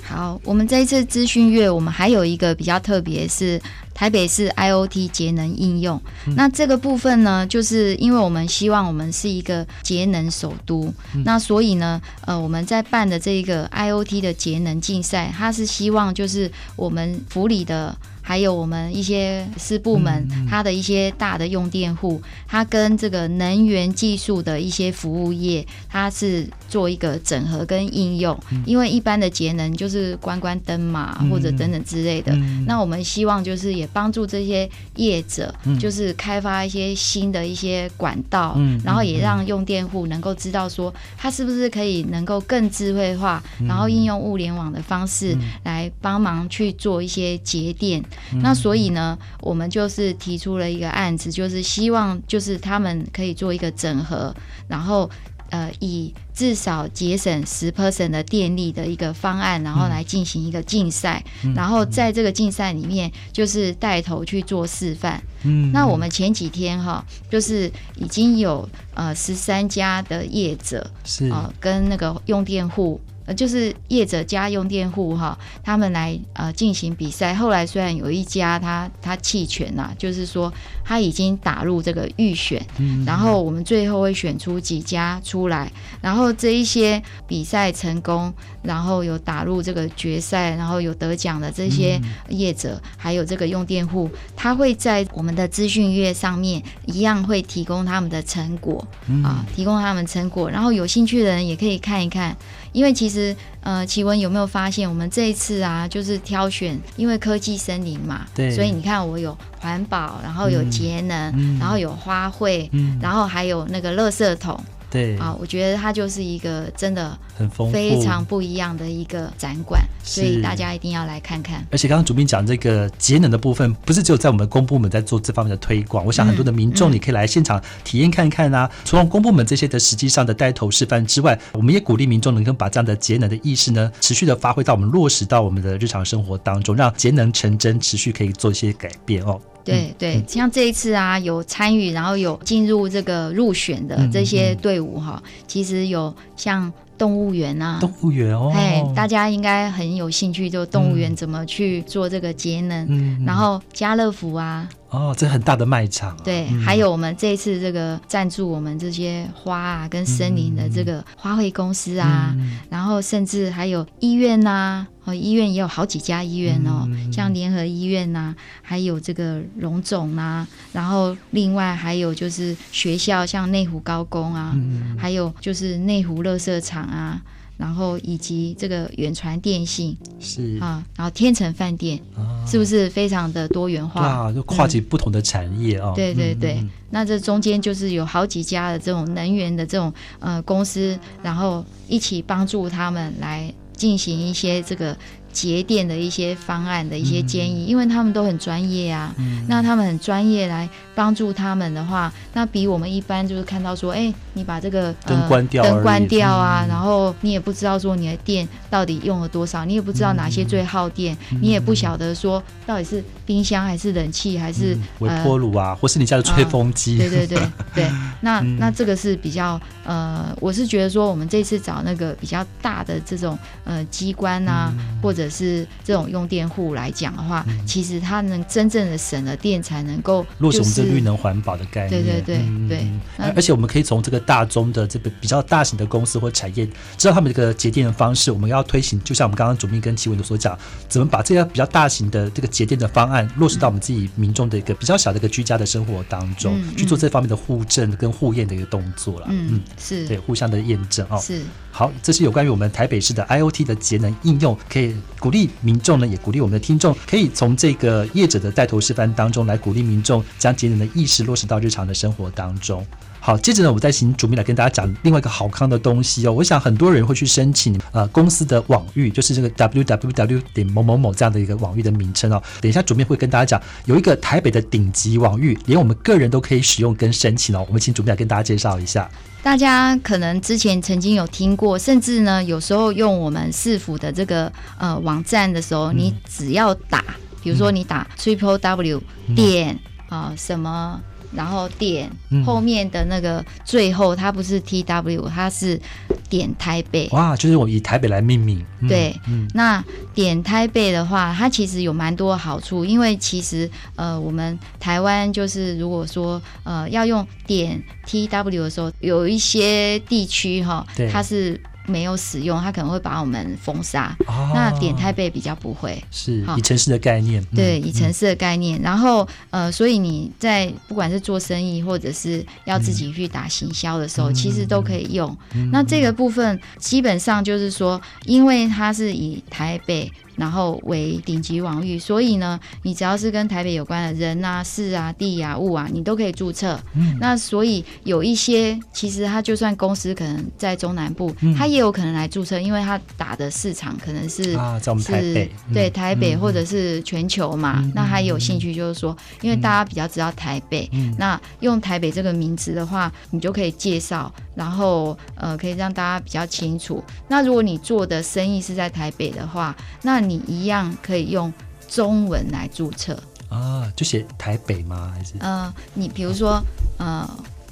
[0.08, 3.60] 好，我们这一次资讯月，我们还有一个比较特别，是
[3.92, 6.00] 台北市 IOT 节能应用。
[6.34, 10.90] 那这个部分呢，就是因为我们希望我们是一个节能首都，
[11.24, 17.94] 那所以呢，呃，我们在办的这个 IOT 的节能竞赛，它是希望就是我们府里的。
[18.28, 28.38] 还有我们一些私部门，它的一些大的用电户，它跟这个能源技术的一些服务业，它是做一个整合跟应用。
[28.66, 32.36] 因为一般的节能就是关关灯嘛，或者等等之类的。
[32.66, 48.04] 那我们希望就是也帮助这些业者，就是开发一些新的一些管道，然后也让用电户能够知道说，它是不是可以能够更智慧化，然后应用物联网的方式来帮忙去做一些节电。
[48.42, 54.34] 那所以呢，我们就是提出了一个案子，就是希望就是他们可以做一个整合，
[54.68, 55.10] 然后
[55.50, 65.22] 呃以至少节省十 percent 的电力的一个方案，然后来进行一个竞赛，然后在这个竞赛里面就是带头去做示范。
[65.42, 73.00] 嗯，那我们前几天哈，就是已经有呃十三家的业者是啊跟那个用电户。
[73.28, 77.34] 呃，就是业者加用电户哈，他们来呃进行比赛。
[77.34, 80.50] 后来虽然有一家他他弃权呐，就是说
[80.82, 82.66] 他已经打入这个预选，
[83.04, 98.82] 然后我们最后会选出几家出来，然后这一些比赛成功，然后有打入这个决赛，然后有得奖的这些业者，还有这个用电户，他会在我们的资讯月上面一样会提供他们的成果
[99.22, 102.34] 啊，提供他们成果，然后有兴趣的人也可以看一看。
[102.72, 112.68] 因为其实，呃，奇文有没有发现，我们这一次啊，就是挑选，因为科技森林嘛，对，所以你看，我有环保，然后有节能，然后有花卉，
[113.00, 114.58] 然后还有那个垃圾桶，
[114.90, 121.66] 对，啊，我觉得它就是一个真的很丰富，非常不一样的一个展馆，所以大家一定要来看看。
[121.70, 128.70] 而且刚刚主编讲这个节能的部分，不是只有在我们公部门在做这方面的推广，我想很多的民众嗯你可以来现场体验看看啊。
[128.84, 139.38] 除了公部门这些的实际上的带头示范之外，我们也鼓励民众能够把这样的节能的意识呢，持续的发挥到我们落实到我们的日常生活当中，让节能成真，持续可以做一些改变哦。
[139.72, 147.78] 对对，像这一次啊，有参与，然后有进入这个入选的嗯这些队伍哈，其实有像动物园啊。
[147.80, 151.16] 动物园哦，哎，大家应该很有兴趣，就动物园嗯。
[151.16, 152.86] 怎么去做这个节能。
[152.88, 156.60] 嗯然后家乐福啊，哦，这很大的卖场啊，对，嗯。
[156.60, 162.58] 还有我们这一次这个赞助我们这些花啊跟森林的这个花卉公司啊，嗯。
[162.70, 177.22] 然后甚至还有医院呐、哦，医院也有好几家医院哦，嗯像联合医院呐、还有这个荣总呐、然后另外还有就是学校，像内湖高工啊，嗯还有就是内湖乐色场啊，
[177.56, 180.58] 然后以及这个远传电信是。
[180.60, 182.36] 啊，然后天成饭店，啊。
[182.46, 184.06] 是不是非常的多元化？
[184.06, 194.94] 啊，就跨级不同的产业哦，对对对，那这中间就是有好几家的这种能源的这种呃公司，然后一起帮助他们来进行一些这个
[195.32, 199.14] 节电的一些方案的一些建议，因为他们都很专业啊。
[199.18, 199.44] 嗯。
[199.48, 206.68] 那他们很专业来帮助他们的话，那比我们一般就是看到说，哎，你把这个灯关掉灯关掉啊，嗯。
[206.68, 214.82] 然后你也不知道说你的电到底用了多少，你也不知道哪些最耗电，你也不晓得说到底是冰箱还是冷气还是、嗯。
[215.00, 217.38] 微呃波炉啊，或是你家的吹风机，对对对。
[217.74, 218.58] 对，那、嗯。
[218.58, 224.98] 那这个是比较呃，我是觉得说我们这次找那个比较大的这种呃机关啊，嗯。
[225.02, 232.02] 或者是这种用电户来讲的话，其实它能真正的省了电，才能够落实我们这就是绿能环保的概念。
[232.02, 232.86] 对对对对
[233.16, 238.30] 而而且我们可以从这个大宗的这个比较大型的公司或产业，知道他们这个节电的方式。
[238.30, 240.56] 我们要推行，就像我们刚刚主秘跟齐文所讲，
[240.88, 249.26] 怎么把这些比较大型的这个节电的方案落实到我们自己民众的一个比较小的一个居家的生活当中，嗯去做这方面的互证跟互验的一个动作了。
[249.30, 251.18] 嗯是对，互相的验证哦。
[251.20, 262.86] 是好，这是有关于我们台北市的 IOT 的节能应用，可以鼓励民众呢，也鼓励我们的听众，可以从这个业者的带头示范当中来鼓励民众将节能的意识落实到日常的生活当中。
[263.28, 266.32] 好，接着呢，我再请主秘来跟大家讲另外一个好康的东西哦。
[266.32, 272.42] 我想很多人会去申请呃公司的网域，就是这个 www 点某某某这样的一个网域的名称哦。
[272.62, 277.62] 等一下主秘会跟大家讲，有一个台北的顶级网域，连我们个人都可以使用跟申请哦。
[277.68, 279.06] 我们请主秘来跟大家介绍一下。
[279.42, 287.04] 大家可能之前曾经有听过，甚至呢，有时候用我们市府的这个呃网站的时候，你只要打，
[287.42, 289.02] 比如说你打 triple w
[289.36, 290.98] 点啊、什么，
[291.32, 295.80] 然后点、嗯后面的那个最后，它不是 t w，它是
[296.28, 297.08] 点台北。
[297.12, 298.64] 哇，就是我以台北来命名。
[298.80, 314.16] 嗯对，嗯那点台北的话，它其实有蛮多好处，因为其实呃，我们台湾就是如果说呃要用点 T W 的时候，有一些地区哈，它是没有使用，它可能会把我们封杀。
[314.26, 316.02] 哦那点台北比较不会。
[316.10, 325.36] 是以城市的概念，嗯对，以城市的概念，然后呃，所以你在不管是做生意或者是要自己去打行销的时候，嗯其实都可以用。
[325.72, 336.78] 那这个部分基本上就是说，因为它是以台北然后为顶级网域，所以呢，你只要是跟台北有关的人啊、事啊、地啊、物啊，你都可以注册。
[336.94, 344.52] 嗯那所以有一些其实他就算公司可能在中南部，嗯它也有可能来注册，因为他打的市场可能是。
[344.56, 357.02] 啊，在我们是台北，嗯对台北嗯或者是全球嘛，嗯那还有兴趣就是说，因为大家比较知道台北，嗯那用台北这个名词的话，你就可以介绍，然后呃可以让大家比较清楚。
[357.28, 361.52] 那如果你做的生意是在台北的话，那你一样可以用
[361.88, 363.18] 中文来注册。
[363.48, 365.10] 啊，就写台北吗？
[365.14, 365.32] 还是？
[365.40, 366.62] 呃，你比如说
[366.98, 367.28] 呃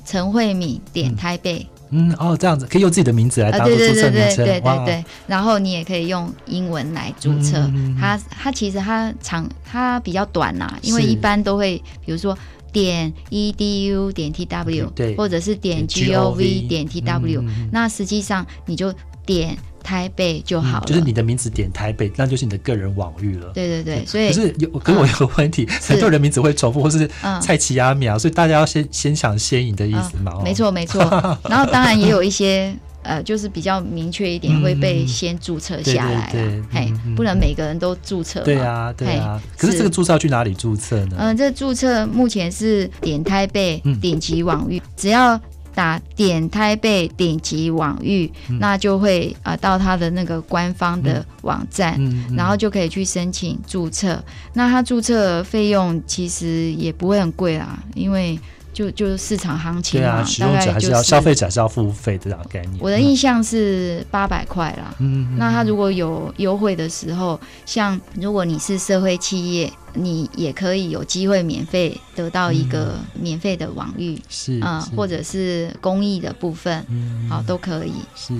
[0.06, 4.84] 陈慧敏点台北，嗯哦这样子可以用自己的名字来啊，当做对对对注册名称，对对哇。
[4.86, 7.70] 对对，然后你也可以用英文来注册。
[8.00, 12.36] 它它其实它长它比较短呐、因为一般都会比如说
[12.72, 17.68] 点 edu 点 tw，对或者是点点 gov 点 tw，、嗯嗯嗯。
[17.70, 18.90] 那实际上你就
[19.26, 20.84] 点台北就好了。
[20.84, 23.52] 就是你的名字点台北，那就是你的个人网域了。
[23.54, 30.32] 对对对，所以可是有，可是我有个问题， 很多人名字会重复，或是嗯蔡奇亚米啊，所以大家要先先抢先赢的意思嘛。
[30.34, 31.00] 哦没，错没错。
[31.48, 32.74] 然后当然也有一些。
[33.08, 38.44] 呃，就是比较明确一点，嗯会被先注册下来对不能每个人都注册嘛。
[38.44, 39.40] 对啊，对啊。
[39.56, 41.16] 可是这个注册要去哪里注册呢？
[41.20, 45.40] 嗯、这注册目前是点台北嗯顶级网域，只要
[45.76, 52.00] 打点台北顶级网域，那就会啊、呃到他的那个官方的网站，
[52.34, 54.24] 然后就可以去申请注册。
[54.54, 58.40] 那他注册费用其实也不会很贵啦，因为
[58.76, 62.76] 就就是市场行情嘛，对啊，使大用者还概就是消费者还是要付费的这样的概念。
[62.78, 64.94] 我的印象是八百块啦。
[64.98, 77.94] 嗯，嗯，那他如果有优惠的时候，像如果你是社会企业，你也可以有机会免费得到一个免费的网域，是啊、是或者是公益的部分，嗯好都可以。
[78.14, 78.34] 是。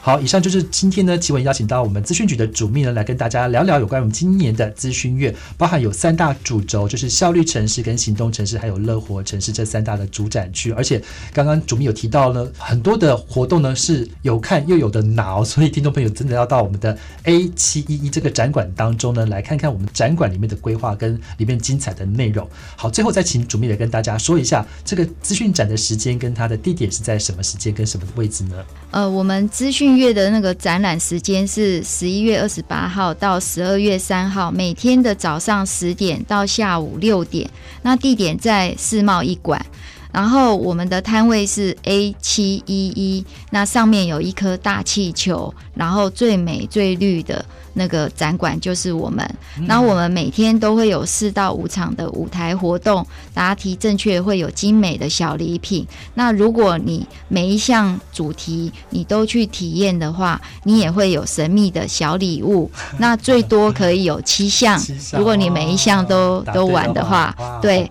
[0.00, 10.70] 好，以上就是今天呢，奇文邀请到我们资讯局的主秘呢，来跟大家聊聊有关我们今年的资讯月，包含有三大主轴，就是效率城市、跟行动城市，还有乐活城市这三大的主展区。
[10.72, 11.02] 而且
[11.34, 22.48] 刚刚主秘有提到呢，很多的活动呢是有看又有的拿哦，所以听众朋友真的要到我们的 A 七一一这个展馆当中呢，来看看我们展馆里面的规划跟里面精彩的内容。
[22.76, 28.54] 好，最后再请主秘来跟大家说一下这个资讯展的时间跟它的地点是在什么时间跟什么位置呢？
[28.90, 37.48] 呃，我们资讯月的那个展览时间是十一月二十八号到十二月三号，每天的早上十点到下午六点。
[37.82, 39.64] 那地点在世贸一馆，
[40.10, 47.44] 然后我们的摊位是 A 七一一，那上面有一颗大气球，然后最美最绿的
[47.78, 49.24] 那个展馆就是我们。
[49.66, 55.86] 然后我们每天都会有四到五场的舞台活动，答题正确会有精美的小礼品。
[56.14, 62.70] 那如果你每一项主题你都去体验的话，你也会有神秘的小礼物。
[62.98, 67.88] 那最多可以有七项七，项如果你每一项都都玩的话，对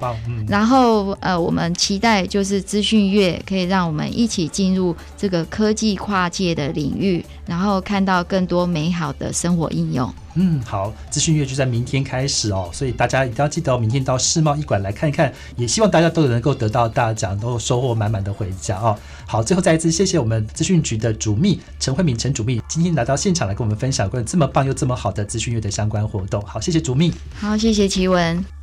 [0.48, 10.14] 然后呃，我们期待就是资讯月可以让我们一起进入这个科技跨界的领域，然后看到更多美好的生活应用。
[10.36, 18.96] 嗯，好，资讯月就在明天开始哦，所以大家一定要记得哦，明天到世贸一馆来看一看，也希望大家都能够得到大奖，都收获满满的回家哦。
[19.26, 26.40] 好，最后再一次谢谢我们资讯局的主秘陈慧敏陈主秘，今天来到现场来跟我们分享关于这么棒又这么好的资讯月的相关活动。
[26.46, 27.12] 好，谢谢主秘。
[27.40, 28.57] 好，谢谢奇文。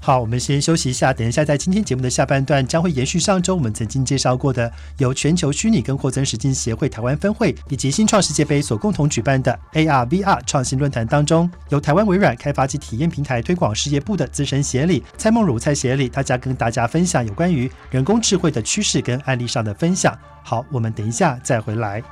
[0.00, 20.16] 好，我们先休息一下，等一下在今天节目的下半段将会延续上周我们曾经介绍过的，由全球虚拟跟扩增实境协会台湾分会以及新创世界杯所共同举办的 AR VR 创新论坛当中，由台湾微软开发及体验平台推广事业部的资深协理蔡梦如蔡协理，他将跟大家分享有关于人工智慧的趋势跟案例上的分享。
[20.42, 22.02] 好，我们等一下再回来。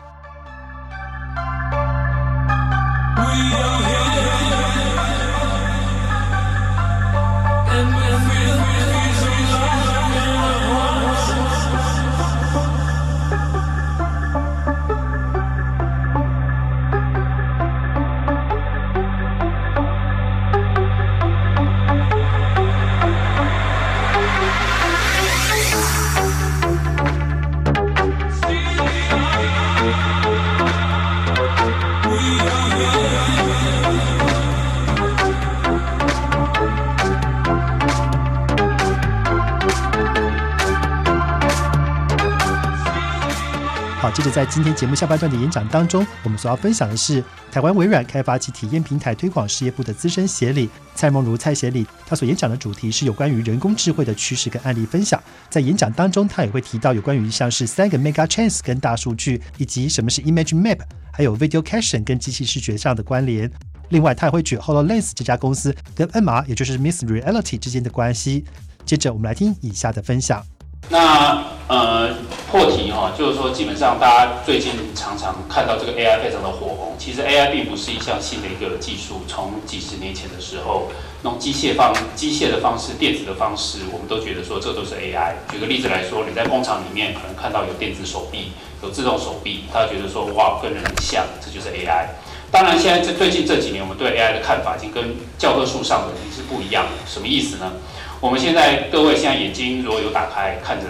[44.06, 55.20] 好，接着在今天节目下半段的演讲当中，我们所要分享的是台湾微软开发及体验平台推广事业部的资深协理蔡梦如蔡协理，他所演讲的主题是有关于人工智慧的趋势跟案例分享。
[55.50, 60.78] 在演讲当中，他也会提到有关于像是三个 mega trends 跟大数据，以及什么是 image map，
[61.12, 63.50] 还有 video caption 跟机器视觉上的关联。
[63.88, 68.44] 另外，他也会举 HoloLens 这家公司跟 MR，也就是 Miss Reality 之间的关系。
[68.84, 70.46] 接着，我们来听以下的分享。
[70.88, 72.14] 那呃
[72.48, 80.88] 破题哈、就是说基本上大家最近常常看到这个 AI 非常的火红，其实 AI 并不是一项新的一个技术，从几十年前的时候，
[81.24, 85.34] 用机械方机械的方式、电子的方式，我们都觉得说这都是 AI。
[85.50, 88.52] 举个例子来说，你在工厂里面可能看到有电子手臂、
[88.82, 92.06] 有自动手臂，大家觉得说哇跟人很像，这就是 AI。
[92.52, 96.92] 当然，现在这最近这几年，我们对 AI 的看法已经跟教科书上的已经是不一样的。
[97.04, 97.72] 什么意思呢？
[98.20, 100.86] 我们现在各位现在眼睛如果有打开，看着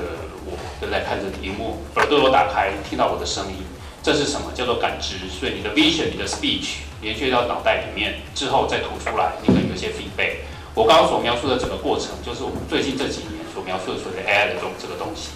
[0.81, 1.03] 对不对？
[1.05, 3.65] 看着屏幕，耳朵有打开，听到我的声音，
[4.03, 4.53] 这是什么？
[4.55, 5.17] 叫做感知。
[5.29, 10.37] 所以你的 vision、你的 speech 连接到脑袋里面之后再吐出来，你可能有些 feedback。
[10.75, 15.31] 我刚刚所描述的整个过程，就是我们最近这几年所描述的所谓的 AI 的这种这个东西。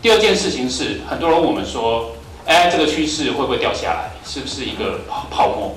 [0.00, 2.16] 第二件事情是，很多人问我们说
[2.46, 4.10] ，AI 这个趋势会不会掉下来？
[4.24, 5.00] 是不是一个
[5.30, 5.76] 泡沫？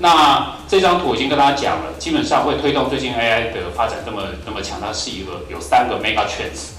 [0.00, 6.72] 那这张图已经跟大家讲了，基本上会推动最近 AI 的发展这么那么强，大是一个有三个 mega trends。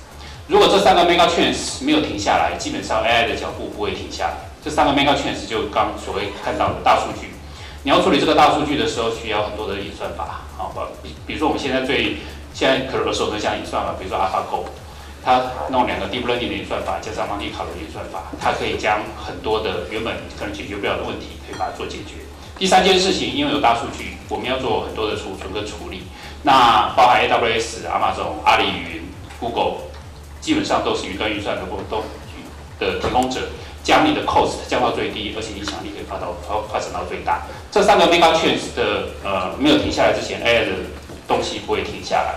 [0.47, 4.33] 如果这三个 mega trends 没有停下来，基本上 AI 的脚步不会停下来。
[4.63, 7.29] 这三个 mega trends 就刚所谓看到的大数据，
[7.83, 10.73] 你要处理这个大数据的时候，需要很多的演算法，好？
[11.01, 12.17] 比比如说我们现在最
[12.53, 14.65] 现在可能耳熟能详演算法，比如说 AlphaGo。
[15.25, 22.19] 它弄两个 deep learning 的演算法，加上 Monte Carlo 的演算法，它可以将很多的原本可能解决不了的问题，可以把它做解决。
[22.59, 26.03] 第三件事情，因为有大数据，我们要做很多的储存跟处理，
[26.41, 29.01] 那包含 AWS、亚马逊、阿里云、
[29.39, 29.75] Google，
[30.43, 32.03] 基本上都是云端运算的都
[32.77, 33.39] 的提供者。
[33.83, 37.41] 将你的 cost 降到最低，而且影响力可以发到发发展到最大。
[37.69, 40.71] 这三个 mega trends 的呃没有停下来之前，AI 的
[41.27, 42.35] 东西不会停下来。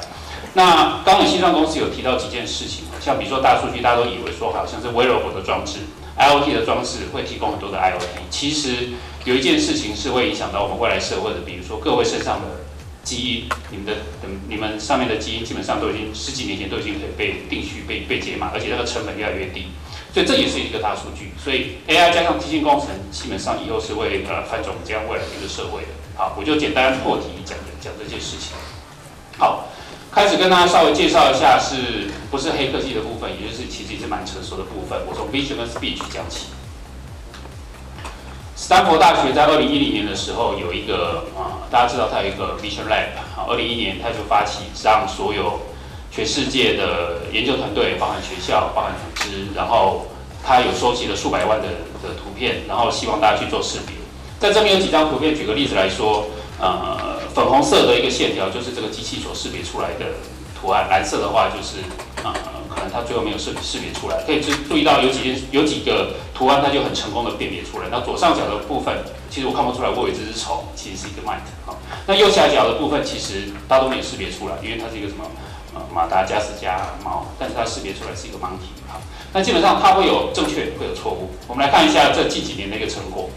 [0.55, 5.79] 那刚刚西装公司有提到几件事情，像比如说大数据，大家都以为说好像是 wearable 的装置
[6.19, 8.27] ，IOT 的装置会提供很多的 IOT。
[8.29, 8.89] 其实
[9.25, 12.49] 有一件事情是会影响到我们未来社会的，比如说各位身上的
[13.07, 13.93] 基因，你们的
[14.49, 19.67] 你们上面的基因基本上都已经十几年前都已经可以被定序、被被解码，而且那个成本越来越低。
[20.13, 25.89] 所以这也是一个大数据，所以 AI 加上机器工程，基本上以后是会呃翻转我们这样未来的一个社会的。
[26.17, 28.57] 好，我就简单破题讲讲这件事情。
[29.39, 29.69] 好，
[30.11, 34.99] 开始跟大家稍微介绍一下，是不是黑科技的部分，也就是其实也是蛮成熟的部分。
[35.07, 36.47] 我从 Vision 跟 Speech 讲起。
[38.67, 45.61] 斯坦福大学在二零一零年的时候有一个啊，大家知道它有一个 Vision Lab，好，二零一一年它就发起让所有
[46.11, 50.09] 全世界的研究团队，包含学校、包含组织，然后
[50.45, 51.69] 他有收集了数百万的
[52.03, 53.95] 的图片，然后希望大家去做识别。
[54.41, 56.27] 在这边有几张图片，举个例子来说，
[56.61, 60.07] 呃，粉红色的一个线条就是这个机器所识别出来的
[60.61, 61.85] 图案，蓝色的话就是
[62.25, 62.33] 呃，
[62.69, 64.23] 可能它最后没有识识别出来。
[64.27, 67.89] 可以注注意到有几件有几个图案，它就很成功的辨别出来。
[67.91, 68.95] 那左上角的部分，
[69.31, 71.77] 其实我看不出来，我以为这只虫，其实是一个 mite 啊。
[72.07, 75.25] 那右下角的部分，其实大家都没有识别出来，因为它是一个什么？
[75.93, 78.73] 马达加斯加猫，但是它识别出来是一个盲体。
[78.89, 78.99] 好，
[79.35, 81.29] 那基本上它会有正确，会有错误。
[81.47, 83.29] 我们来看一下这近几年的一个成果。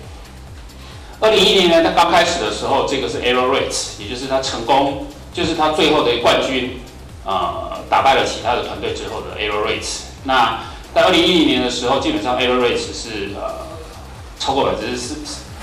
[1.19, 6.79] 二零一零年它刚开始的时候，这个是 error rate，也就是它成功，就是它最后的冠军，
[7.25, 10.01] 呃，打败了其他的团队之后的 error rate。
[10.23, 10.61] 那
[10.93, 13.67] 在二零一零年的时候，基本上 error rate 是呃
[14.39, 15.15] 超过百分之四，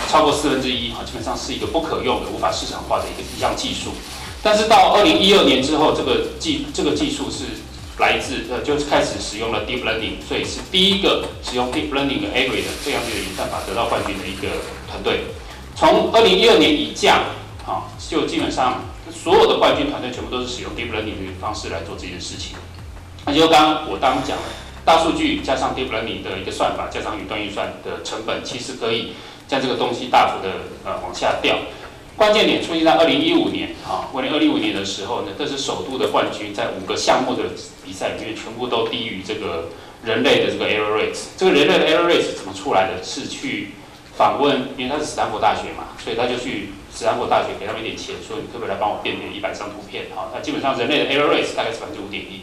[0.09, 3.91] 超过四分之一啊，基本上是一个不可用的、无法市场化的一个一项技术。
[4.43, 7.45] 但是到二零一二年之后，这个技这个技术是
[7.99, 14.49] 来自呃，就是开始使用了 deep learning，所以是第一个使用 deep learning 的 a r r y 的这样子的演算法得到冠军的一个
[14.89, 15.25] 团队。
[15.75, 17.19] 从二零一二年以降，
[17.67, 22.57] 啊，就基本上所有的冠军团队全部都是使用 deep learning 的方式来做这件事情。
[23.25, 24.37] 那就刚刚我刚刚讲，
[24.85, 29.15] 大数据加上 deep learning 的一个算法，加上云端运算的成本，其实可以
[29.49, 30.55] 将这个东西大幅的
[30.85, 31.57] 呃往下掉。
[32.17, 37.43] 关键点出现在二零一五年啊，二零二零五年的时候呢，这是首度的冠军，在五个项目的
[37.85, 39.69] 比赛里面，全部都低于这个
[40.03, 41.19] 人类的这个 error rate。
[41.37, 43.05] 这个人类的 error rate 怎么出来的？
[43.05, 43.73] 是去
[44.17, 50.07] 访问，因为他是斯坦福大学嘛，所以他就去斯坦福大学给他们一点钱，说你可不可以来帮我辨别一百张图片？
[50.15, 52.41] 好，那基本上人类的 error rate 大概是百分之五点一，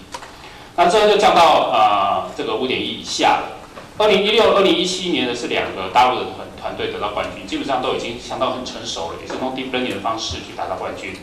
[0.76, 3.58] 那之后就降到呃这个五点一以下了。
[3.98, 11.16] 二零一六、二零一七年的是两个大陆的团团队得到冠军，基本上都已经相当很成熟了，也是用 deep learning 的方式去达到冠军，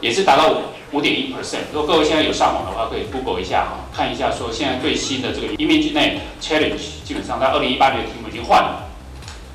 [0.00, 1.70] 也是达到五五点一 percent。
[1.72, 8.88] 如果各位现在有上网的话，可以 Google 一下哈，看一下说现在最新的这个 ImageNet Challenge，基本上在二零一八年的题目已经换了，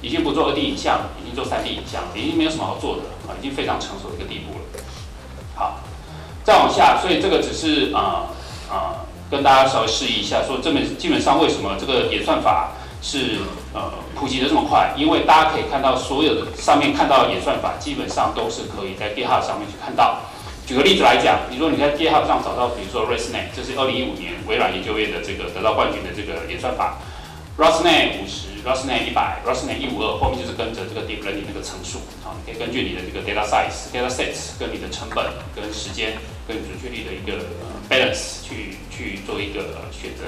[0.02, 4.84] 已经不做二 D 影像，了经做三 D 影像，已经没有什么好做的啊，已经非常成熟的一个地步了。
[5.56, 5.80] 好，
[6.44, 8.30] 再往下，所以这个只是啊
[8.70, 9.08] 啊。
[9.32, 12.72] 跟大家稍微示意一下，说这本基本上为什么这个演算法
[13.02, 13.38] 是
[13.74, 14.92] 呃普及的这么快？
[14.98, 20.18] 因为大家可以看到，所有的上面看到的演算法，基本上都是可以在 GitHub 上面去看到。
[20.68, 26.98] 举个例子来讲，你说你在 GitHub 上找到，比如说 ResNet，这是二零一五年微软研究院的这个得到冠军的这个演算法
[27.58, 28.51] ，ResNet 五十。
[28.64, 36.14] ResNet 一百，ResNet 一五二，后面就是跟着这个 Deep Learning 那个层数，好，你可以根据你的这个 data size、data sets 跟你的成本、跟时间、
[36.48, 37.44] 跟准确率的一个
[37.90, 40.26] balance 去去做一个选择。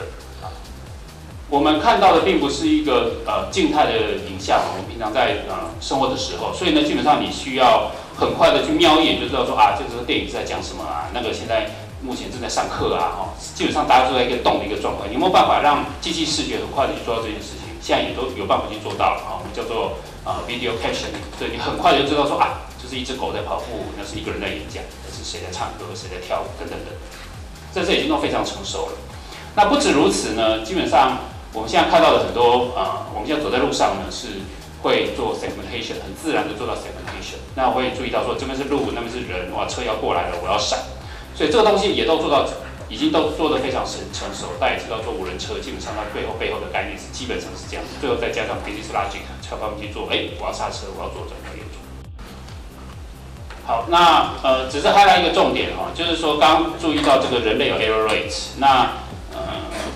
[1.49, 11.69] 我们看到的并不是一个呃静态的影像，我们平常在呃生活的时候，所以呢，基本上你需要很快的去瞄一眼就知道说啊，这个电影在讲什么啊，那个现在
[12.01, 17.62] 目前正在上课啊，哈，基本上大家都在一个动的一个状况，你有没有办法让机器视觉很快的去做到这件事情？
[17.83, 26.95] 现在也都有办法去做到了啊，我们叫做啊 video caption，所以你很快就知道说啊，这是一只狗在跑步，那是一个人在演讲，那是谁在唱歌，谁在跳舞等等等，
[27.75, 28.93] 这这已经都非常成熟了。
[29.55, 34.39] 那不止如此呢，基本上我们现在看到的很多啊，我们现在走在路上呢是
[34.81, 37.43] 会做 segmentation，很自然的做到 segmentation。
[37.55, 40.79] 那我会注意到说这边是路，那边是人，哇，车要过来了，我要闪，
[41.35, 42.47] 所以这个东西也都做到。
[42.93, 50.07] 已经都做得非常成成熟，大家也知道做无人车，基本上它背后背后的概念是基本上是这样，最后再加上 business logic，才帮我们去做。
[50.11, 51.81] 哎，我要刹车，我要左转，我要右转。
[53.65, 58.91] 好，那呃，只是还来一个重点哈，就是说刚注意到这个人类有 error rate，那
[59.33, 59.41] 呃，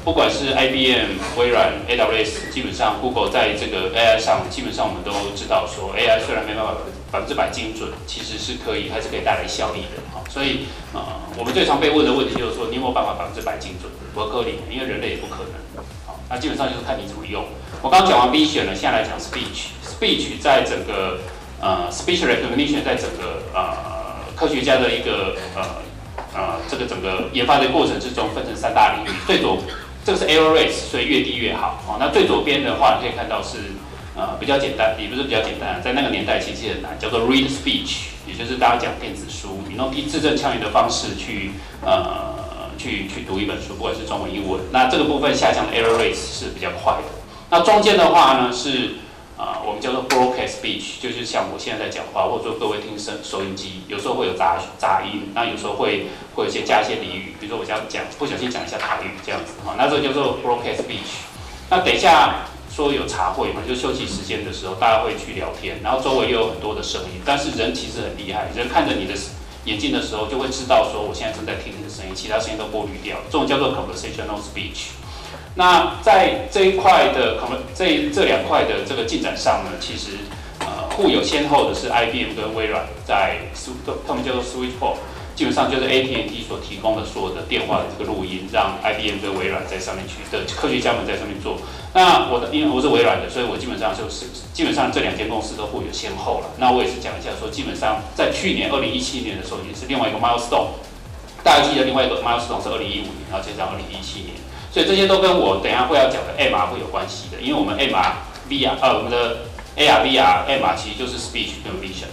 [0.03, 6.73] 不管是 IBM、微软、AWS，基本上 Google 在这个 AI 上，基本上我们都知道说，AI 虽然没办法
[7.17, 9.97] 百分之百精准，其实是可以还是可以带来效益的。
[10.13, 11.01] 好，所以呃，
[11.35, 13.91] 我们最常被问的问题就是说，你有没有办法百分之百精准？
[14.13, 15.83] 不可能，因为人类也不可能。
[16.05, 17.43] 好，那基本上就是看你怎么用。
[17.81, 19.73] 我刚刚讲完 vision 了，现在来讲 speech。
[19.81, 21.17] speech 在整个
[21.59, 25.81] 呃 speech recognition 在整个呃科学家的一个呃
[26.35, 29.17] 呃这个整个研发的过程之中，分成三大领域。
[29.25, 29.57] 最左
[30.05, 31.81] 这个是 error rate，所以越低越好。
[31.87, 33.57] 哦，那最左边的话，你可以看到是
[34.17, 41.51] 呃比较简单，也不是比较简单，在那个年代其实很难，叫做 read speech，也就是大家讲电子书，你用字正腔圆的方式去
[41.85, 42.33] 呃
[42.77, 44.59] 去去读一本书，不管是中文英文。
[44.71, 47.03] 那这个部分下降的 error rate 是比较快的。
[47.49, 48.95] 那中间的话呢是
[49.37, 61.21] 啊我们叫做 broadcast speech，就是像我现在在讲话，或者说各位听声收音机，有时候会有杂杂音，那有时候会会有些加一些俚语，比如说我这样讲，不小心讲一下台语这样子，哈，那这个叫做 broadcast speech。
[61.69, 62.45] 那等一下
[62.77, 69.15] 说有茶会嘛，就休息时间的时候，大家会去聊天，然后周围又有很多的声音，但是人其实很厉害，人看着你的
[69.65, 74.93] 眼睛的时候，就会知道说我现在正在听你的声音，其他声音都过滤掉，这种叫做 conversational speech。
[75.55, 80.11] 那在这一块的可能这这两块的这个进展上呢，其实
[80.59, 83.71] 呃互有先后的是 IBM 跟微软在 s
[84.07, 84.97] 他们叫做 Switchboard，
[85.37, 91.61] 基本上就是 AT&T 所提供的所有的电话的这个录音，让 IBM 跟微软在上面去的科学家们在上面做。
[91.93, 96.49] 那我的因为我是微软的，所以我基本上就是基本上这两间公司都互有先后了。
[96.57, 100.73] 那我也是讲一下说，基本上在去年二零一七年的时候也是另外一个 milestone，
[101.43, 104.33] 大家记得另外一个 milestone 是二零一五年，然后接上二零一七年。
[104.73, 108.09] 所以这些都跟我等下会要讲的 MR 会有关系的，因为我们 MR、
[108.49, 109.45] VR 呃，我们的
[109.77, 112.09] AR、VR、MR 其实就是 speech 跟 vision，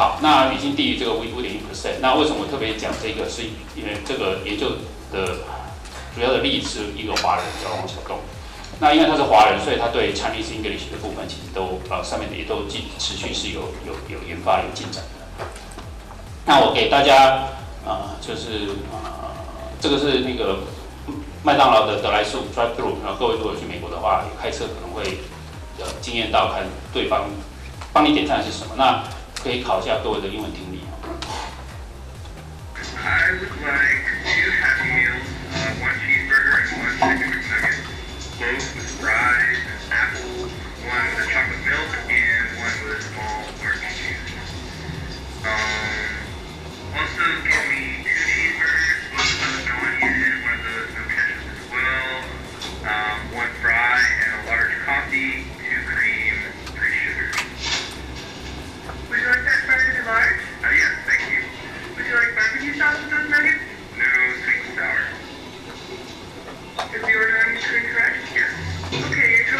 [0.00, 2.00] 好，那已经低于这个五五点一 percent。
[2.00, 3.28] 那为什么我特别讲这个？
[3.28, 3.42] 是
[3.76, 4.70] 因为这个研究
[5.12, 5.44] 的
[6.14, 8.16] 主要的例子是一个华人叫王小栋。
[8.78, 15.44] 那因为他是华人，所以他对 Chinese English 的部分其实都呃上面的也都进持续是有有有研发有进展的。
[16.46, 17.44] 那我给大家
[17.84, 19.04] 呃就是呃
[19.82, 20.60] 这个是那个。
[21.42, 25.18] 麦当劳的德莱素 drive through，然后各位如果去美国的话，开车可能会
[25.78, 27.28] 呃惊艳到看对方
[27.94, 29.02] 帮你点餐是什么，那
[29.43, 30.81] 可以考一下各位的英文听力。
[59.10, 63.58] We are just starting to learn，are you？We are 30% learning。
[66.78, 69.50] OK，OK，OK，OK，OK，OK，OK，OK，OK。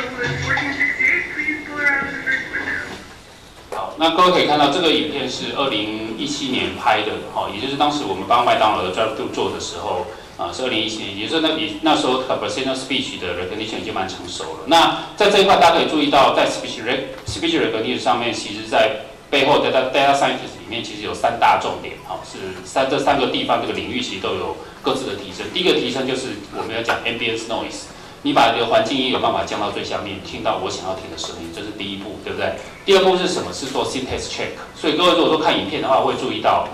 [3.71, 14.61] 好那各位可以看到，这个影片是二零一七年拍的，哈，也就是当时我们帮麦当劳的 Drive To 做的时候，啊，是二零一七年，也就是那比那时候 Conversational Speech 的 Recognition 已经蛮成熟了。
[14.67, 16.85] 那在这一块，大家可以注意到，在 Speech
[17.27, 25.47] Speech Recognition 上面，其实在背后的 Data Scientist 里面，其实有三大重点，哈，是三这三个地方这个领域其实都有各自的提升。
[25.55, 27.85] 第一个提升就是我们要讲 Ambient Noise。
[28.23, 32.53] 你把这个环境音有办法降到最下面，听到我想要听的声音，这是第一步，对不对？
[32.85, 33.51] 第二步是什么？
[33.51, 34.49] 是做 syntax check。
[34.77, 36.69] 所以各位如果说看影片的话，会注意到，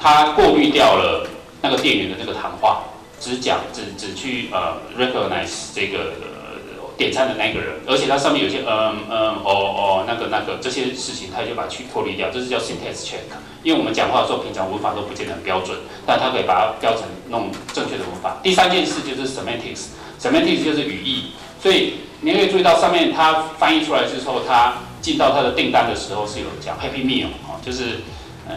[0.00, 1.26] 它过滤掉了
[1.62, 2.84] 那个店员的那个谈话，
[3.18, 6.12] 只讲只只去呃 recognize 这个
[6.96, 13.18] 点餐的那个人，而且它上面有些嗯嗯哦哦那个那个这些事情，它就把去过滤掉，这是叫 syntax check。
[13.62, 15.76] 因为我们讲话的时候，平常文法都不见得很标准，
[16.06, 18.38] 但它可以把它标成弄正确的文法。
[18.42, 19.86] 第三件事就是 semantics。
[20.20, 28.00] Semantics 就是语义，所以你可以注意到上面它翻译出来之后，它进到它的订单的时候是有讲 Happy Meal 哈，就是
[28.48, 28.54] 呃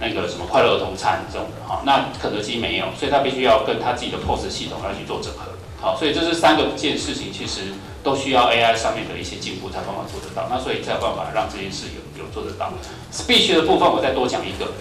[0.00, 1.82] 那个什么快乐儿童餐这种的哈。
[1.86, 5.52] 那肯德基没有，所以它必须要跟它自己的 POS 系统要去做整合。
[5.80, 7.72] 好，所以这是三个件事情，其实
[8.02, 10.48] 都需要 AI 上面的一些进步才办法做得到。
[10.50, 12.72] 那所以才有办法让这件事有有做得到。
[13.12, 14.72] Speech 的部分我再多讲一个，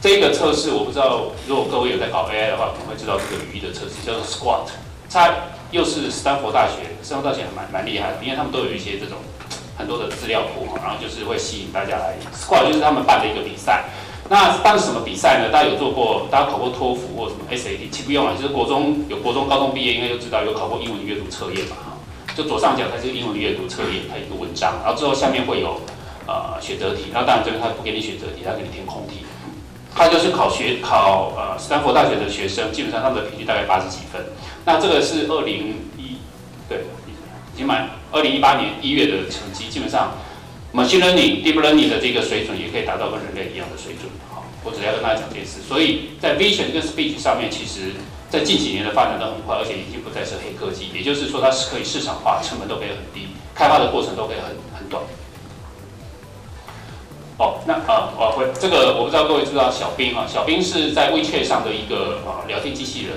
[0.00, 4.70] 这个测试我不知道，如果各位有在搞 AI 的话，可能会知道这个语义的测试叫做 Squat。
[5.10, 5.34] 它
[5.70, 9.18] 又是斯坦福大学，斯坦福大学还蛮蛮厉害的，因为他们都有一些这种
[9.76, 12.14] 很多的资料库嘛，然后就是会吸引大家来。
[12.32, 13.84] Squat，就是他们办的一个比赛。
[14.30, 15.50] 那办什么比赛呢？
[15.50, 17.88] 大家有做过，大家考过托福或什么 SAT？
[17.90, 21.96] 其不用了，就是国中有国中、高中毕业应该就知道有考过英文阅读测验嘛，哈。
[22.36, 25.80] 就左上角它是英文阅读测验，它一个文章，然后之后下面会有
[26.26, 29.24] 呃选择题，然后当然这边它不给你选择题，它给你填空题。
[29.96, 34.22] 它就是考学考呃斯坦福大学的学生，基本上他们的平均大概八十几分。
[34.64, 36.18] 那这个是二零一
[36.68, 36.84] 对
[37.54, 40.12] 已经满二零一八年一月的成绩，基本上
[40.72, 44.10] machine learning deep learning 的这个水准也可以达到跟人类一样的水准。
[44.30, 45.60] 好，我只要跟大家讲这件事。
[45.66, 47.92] 所以在 vision 跟 speech 上面，其实
[48.28, 55.02] 在近几年的发展都很快，而且已经不再是黑科技，也就是说它是可以市场化，成本都可以很低，开发的过程都可以很很短。
[57.38, 63.16] 哦，那呃，我会这个我不知道各位知道小兵啊，小兵是在 WeChat 上的一个呃聊天机器人。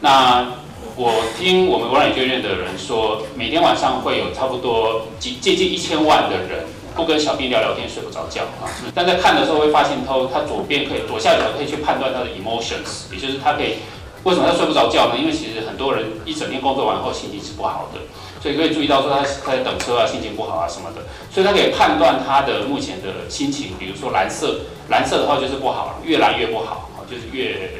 [0.00, 0.54] 那
[0.96, 6.66] 我听我们微软研究院的人说，每天晚上会有差不多几接近一千万的人
[7.00, 8.68] 不跟小兵聊聊天睡不着觉啊。
[8.94, 13.76] 但在看的时候会发现，他他左边可以左下角可以去判断他的 emotions，也就是他可以
[14.24, 15.14] 为什么他睡不着觉呢？
[15.18, 18.00] 因为其实很多人一整天工作完后心情是不好的。
[18.40, 23.72] 所以可以注意到说他他在等车啊，心情不好啊什么的，所以他可以判断他的目前的心情。
[23.78, 27.70] 比如说蓝色，蓝色的话就是不好，越蓝越不好啊，就是越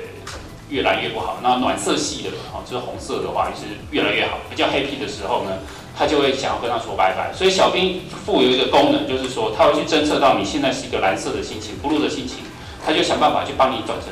[0.69, 1.39] 越蓝越不好。
[1.43, 4.37] 那暖色系的，哦，就是红色的话就是越来越好。
[4.51, 5.65] 比较 happy 的时候呢，
[6.01, 7.31] 他就会想要跟他说拜拜。
[7.37, 12.39] 所以小兵附有一个功能，就是说他会去侦测到你现在是一个蓝色的心情，blue 的心情，
[12.83, 14.09] 他就想办法去帮你转成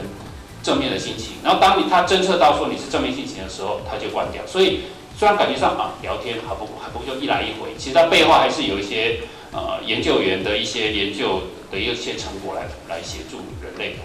[0.63, 1.37] 正面的心情。
[1.43, 4.43] 然后当你他侦测到说你是正面心情的时候，他就关掉。
[4.47, 4.81] 所以。
[5.19, 9.19] 虽然感觉上啊聊天还不还不就一来一回，其实它背后还是有一些
[9.51, 13.97] 呃研究员的一些研究的一些成果来来协助人类。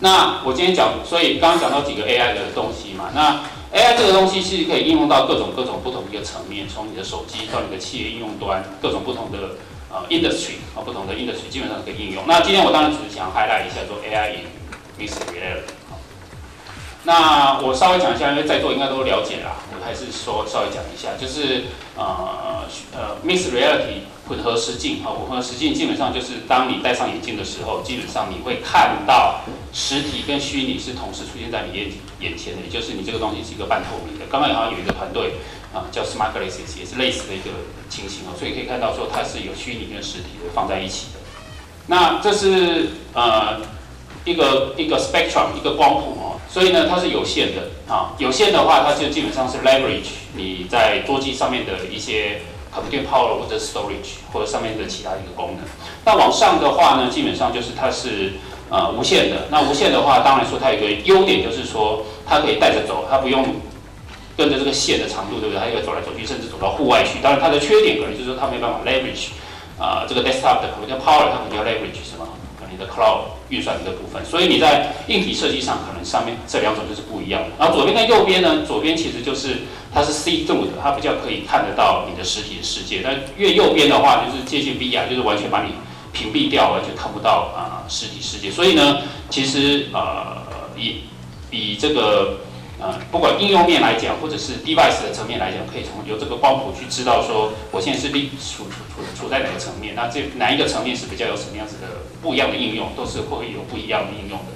[0.00, 3.40] 那我今天讲，所以刚刚讲到几个 AI 的东西嘛，那
[3.72, 9.56] AI 这个东西其实可以应用到各种各种不同的一个层面，从你的手机到你的企业应用端，各种不同的
[9.90, 12.24] 呃 industry 啊不同的 industry 基本上可以应用。
[12.26, 14.46] 那今天我当然只是想 highlight 一下说 AI in
[14.98, 15.72] mixed reality。
[17.04, 21.64] 那我稍微讲一下，因为在座应该都了解啦，我还是说稍微讲一下，就是
[21.96, 29.40] 呃呃，mixed reality 混合实境啊，混合实境基本上就是当你戴上眼镜的时候，基本上你会看到
[29.72, 34.26] 实体跟虚拟是同时出现在你眼眼前的，也就是你这个东西是一个半透明的。
[34.30, 35.34] 刚刚好像有一个团队
[35.72, 37.50] 啊叫 Smart Glasses，也是类似的一个
[37.88, 41.20] 情形哦，所以可以看到说它是有虚拟跟实体的放在一起的。
[41.86, 43.60] 那这是呃
[44.26, 46.40] 一个一个 spectrum 一个光谱哦。
[46.50, 48.14] 所以呢，它是有限的啊。
[48.18, 52.40] 有限的话，它就基本上是 leverage 你在桌机上面的一些
[52.74, 55.64] computing power 或者 storage 或者上面的其他一个功能。
[56.04, 58.32] 那往上的话呢，基本上就是它是
[58.70, 59.46] 呃无线的。
[59.50, 63.44] 那无线的话，当然说它有一个优点，就是说它可以带着走，它不用
[64.36, 65.58] 跟着这个线的长度，对不对？
[65.58, 67.20] 它可以走来走去，甚至走到户外去。
[67.22, 69.30] 当然它的缺点可能就是说它没办法 leverage
[69.78, 72.26] 啊这个 desktop 的 computing power，它可能要 leverage 什么？
[72.78, 77.48] 的 cloud 运算的部分，所以你在硬体设计上可能上面这两种就是不一样的。
[77.58, 79.62] 然后左边跟右边呢，左边其实就是
[79.92, 83.00] 它是 see through 的，它比较可以看得到你的实体的世界。
[83.02, 85.72] 但越右边的话，就是接近 VR，就是完全把你
[86.12, 88.50] 屏蔽掉，完全看不到啊实体世界。
[88.50, 88.98] 所以呢，
[89.30, 90.42] 其实呃
[90.76, 91.02] 以
[91.50, 92.40] 以这个。
[92.80, 101.88] 呃，不管应用面来讲，或者是 device 的层面来讲，可以从由这个光谱去知道说，我现在是立处处处在哪个层面，那这哪一个层面是比较有什么样子的
[102.22, 104.54] 不一样的应用，都是会有不一样的应用的。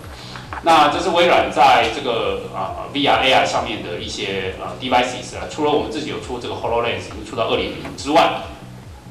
[0.64, 8.42] 那这是微软在这个啊 VR AI 上面的一些呃 devices 啊，除了我们自己有出这个 Hololens 已经出到二点零之外，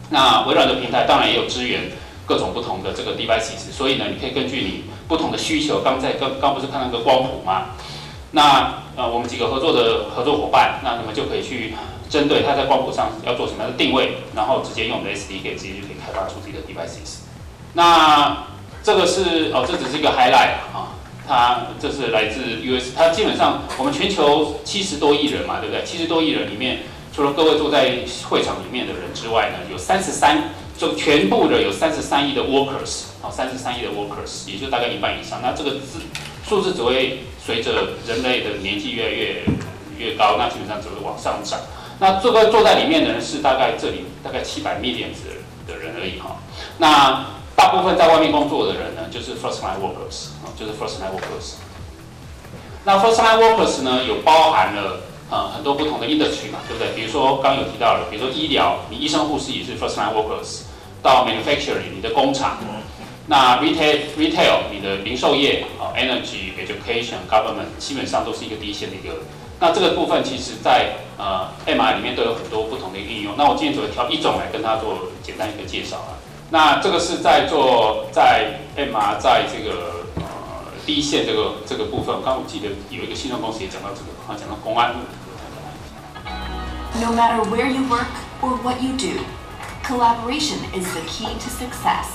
[0.09, 1.91] 那微软的平台当然也有支援
[2.25, 7.71] 各种不同的这个 devices，所以呢，你可以根据你不同的需求，刚在刚刚不是看到个光谱吗？
[8.31, 11.73] 那呃，我们几个合作的合作伙伴，那你们就可以去
[12.09, 17.19] 针对它在光谱上要做什么样的定位，然后直接用我们的 SDK 直接就可以开发出这个 devices。
[17.73, 18.45] 那
[18.83, 20.95] 这个是哦，这只是一个 highlight 啊，
[21.31, 25.81] 他这是来自 US，他基本上我们全球七十多亿人嘛，对不对？
[25.85, 26.79] 七十多亿人里面，
[27.15, 35.39] 除了各位坐在会场里面的人之外呢，有三十三，就全部的有三十三亿的 workers，好，三十三亿的 workers，也就大概一半以上。
[35.41, 36.01] 那这个字
[36.45, 37.19] 数字只会。
[37.43, 39.41] 随着人类的年纪越来越
[39.97, 41.59] 越高，那基本上只会往上涨。
[41.99, 45.25] 那这个坐在里面的人是大概这里大概七百 millions
[45.67, 46.37] 的人而已哈。
[46.77, 47.25] 那
[47.61, 51.57] 大部分在外面工作的人呢，就是 first line workers 啊，就是 first line workers。
[52.83, 56.91] 那 first line workers 呢，有包含了呃很多不同的 industry 嘛，对不对？
[56.95, 60.61] 比如说刚有提到了，比如说医疗，你医生护士也是 first line workers。
[61.03, 62.57] 到 manufacturing，你的工厂。
[63.27, 69.19] 那 retail retail 你的零售业啊，energy education government 基本上都是一个第一线的一个。
[69.59, 73.35] 那这个部分其实在呃 MI 里面都有很多不同的应用。
[73.37, 76.17] 那我今天只会挑一种来跟他做简单一个介绍啊。
[76.50, 80.22] 那这个是在做在 MI 在这个呃
[80.86, 82.22] 第一线这个这个部分。
[82.24, 84.94] 刚我记得有一个新创公司也讲到这个，好像讲到公安。
[87.00, 88.08] No matter where you work
[88.40, 89.20] or what you do,
[89.84, 92.06] collaboration is the key to success.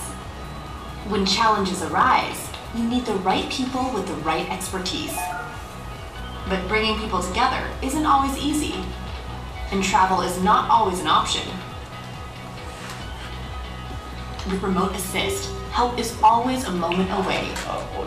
[1.10, 5.16] When challenges arise, you need the right people with the right expertise.
[6.50, 8.76] But bringing people together isn't always easy,
[9.72, 11.44] and travel is not always an option.
[14.49, 17.51] With Remote Assist, help is always a moment away.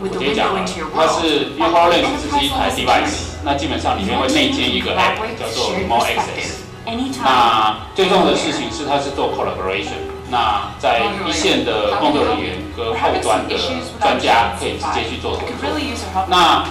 [0.00, 2.76] 我 the 直接讲 window 了 into your，它 world, 是因为 that HoloLens 只是一 enterprise 台 level
[2.80, 3.44] device，security.
[3.44, 6.48] 那基本上里面会内建一个 app 叫做 Remote perspective.
[6.86, 7.20] Access。
[7.22, 13.54] 那最重要的事情是它是做 collaboration，那在一线的工作人员跟后端的
[14.00, 15.46] 专家可以直接去做合作。
[16.26, 16.64] 那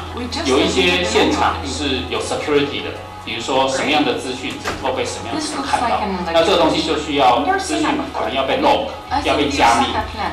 [0.46, 2.90] 有一些现场是有 security 的，
[3.26, 6.02] 比如说什么样的资讯只能够被什么样的人看到。
[6.34, 8.88] 那这个东西就需要资讯可能要被漏
[9.24, 9.88] 要被加密。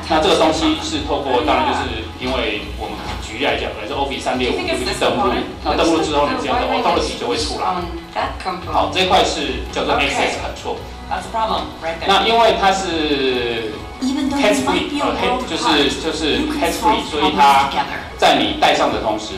[0.09, 5.33] 那这个东西是透过当然就是因为我们举例来讲可能是 office 三六五就是去登录
[5.63, 7.65] 那登录之后你只要登录到了底就会出来。
[8.71, 10.77] 好这一块是叫做 ss 很错
[12.07, 14.89] 那因为它是 test free
[15.47, 17.69] 就是就是就是 test free 所以它
[18.17, 19.33] 在你戴上的同时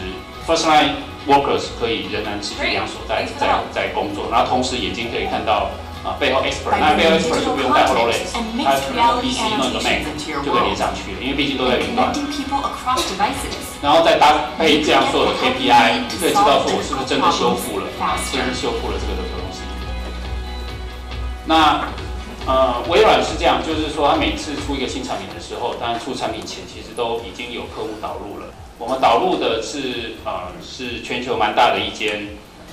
[0.48, 0.92] first line
[1.30, 5.70] workers 可以仍然持续两所在在在工作，然后同时眼睛可以看到
[6.02, 10.02] 啊、背后 expert，那背后 expert 就不用带 h o l o l e n s 他可能用 PC 弄个 Mac
[10.44, 12.10] 就可以连上去了，因为毕竟都在云端。
[13.82, 19.60] 然后再搭配这样做的 KPI，可以知道说我是不是真的修复了，啊，真修复了这个的东西。
[21.46, 21.84] 那
[22.48, 28.48] 呃，微软是这样，就是说他每次出一个新产品的时候，当然出产品前其实都已经有客户导入了。
[28.80, 32.30] 我们导入的是呃是全球蛮大的一间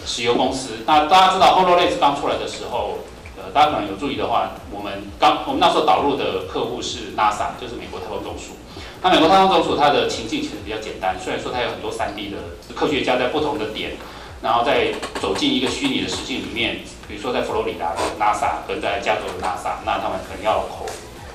[0.07, 0.85] 石油公司。
[0.87, 2.99] 那大家知道 HoloLens 刚出来的时候，
[3.37, 8.55] 呃，大家可能有注意的话，我们刚我们那时候导入的客户是 NASA，就是美国太空总署。
[9.03, 12.39] 那美国太空总署它的情境其实比较简单，虽然说它有很多3 D 的
[12.77, 13.97] 科学家在不同的点，
[14.41, 16.79] 然后再走进一个虚拟的实境里面，
[17.09, 20.87] 比如说在佛罗里达的 NASA 跟在加州的 NASA，那他们可能要口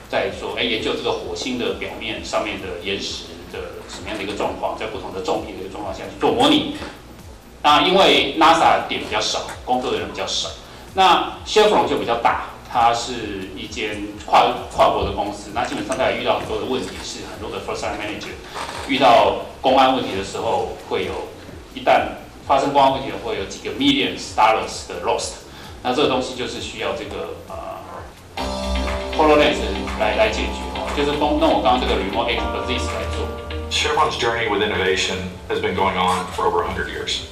[0.09, 6.77] 在说，哎，研究这个火星的表面上面的岩石的什么样的一个状况，在不同的重力的一个状况下去做模拟。
[7.63, 10.49] 那因为 NASA 点比较少，工作的人比较少，
[10.95, 18.33] 那 Chevron 就比较大，它是一间跨跨国的公司，那基本上它也遇到很多的问题，是很多的 first line manager
[18.87, 21.11] 遇到公安问题的时候，会有
[21.75, 25.33] 一旦发生公安问题，会有几个 millions dollars 的 lost，
[25.83, 27.77] 那这个东西就是需要这个呃
[29.15, 29.59] HoloLens
[29.99, 33.40] 来来解决哦，就是光用我刚刚这个 remote expertise 来做。
[33.70, 35.18] Chevron's journey with innovation
[35.48, 37.26] has been going on for over 100 years.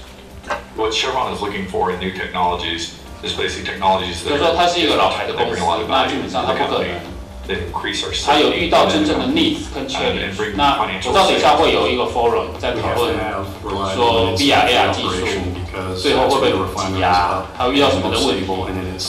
[0.76, 5.36] What Chevron is looking for in new technologies is basically technologies 就 that 是说它是一个老牌的 that
[5.38, 7.14] 公 bring 司 a lot，of 那基 value 本 to 上它 the 不可 company, 能。
[7.46, 9.34] that increase our 它有 safety 遇到 within 真 the 正的 company.
[9.34, 10.36] needs 跟 challenge。
[10.36, 14.36] bring 那 financial 我知道等一下会有一个 forum 在 We 讨 have 论 to have 说 reliable and
[14.36, 18.26] VR safe AR 技术 operation because 最后会不会 that's 有 where 挤 refineries 压 up，还有遇到什么的 and
[18.26, 18.44] 问题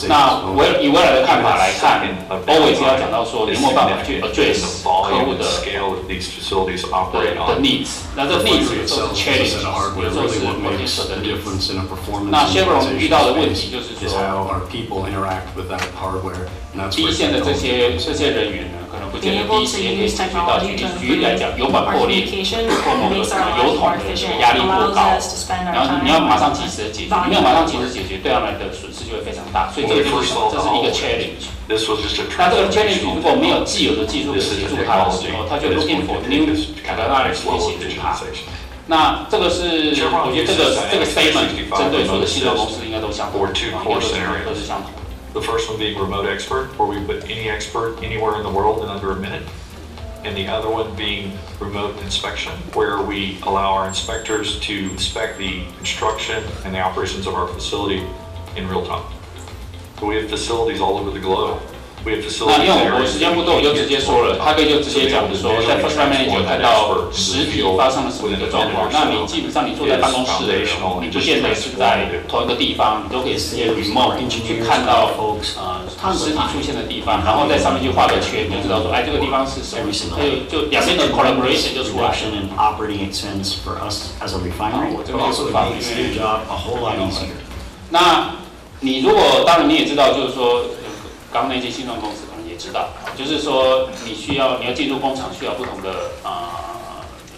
[0.07, 2.01] 那.微以未来的看法来看
[2.47, 5.45] ，always 要讲到说你有没有办法去 address 客户的
[6.41, 6.83] facilities
[7.47, 9.23] 的 needs，那这 needs 有时候是
[9.65, 10.39] of 有.时候是
[11.21, 14.09] difference in a performance 那 Chevron 遇到的问题就是说
[16.89, 18.67] 第一线的这些这.些人员
[19.13, 20.23] 我觉得第一时间可以解
[20.75, 25.19] 决，局来讲，油管破裂，或某个什么油桶，这个压力过高，
[25.71, 29.69] 然后你要马上及时的解决，没有马上及时解决对他们的损失就会非常大。
[29.75, 31.51] 所以这个就是，这是一个 challenge。
[31.67, 38.15] 那这个 challenge 如果没有既有的技术协助它的时候，它就 look in for new technology，就协助它。
[38.87, 44.07] 那这个是我觉得这个这个 statement 针对所有的新车公司应该都相同，或者
[44.45, 44.91] 都是相同。
[45.33, 48.89] The first one being remote expert, where we put any expert anywhere in the world in
[48.89, 49.47] under a minute.
[50.25, 55.65] And the other one being remote inspection, where we allow our inspectors to inspect the
[55.77, 58.05] construction and the operations of our facility
[58.57, 59.09] in real time.
[59.99, 61.61] So we have facilities all over the globe.
[62.03, 68.89] 那因为我时间不多，我就直接说了，他可以就直接讲说，在 First line 面你就看到实体发生了什么一的状况。
[68.91, 75.13] 那你基本上你坐在办公室的时候，你不见得是在同一个地方，你都可以直接 remote 去看到
[75.61, 82.15] 呃实体出现的地方，然后在上面就画个圈，就知道说，哎，这个地方是什么，还有就两边的 collaboration 就出来了。
[82.17, 84.97] And operating expense for us as a refinery
[87.91, 88.31] 那
[88.79, 90.65] 你如果当然你也知道，就是说。
[91.31, 96.31] 刚刚那些新创公司可能也知道，就是说你需要你要进入工厂需要不同的呃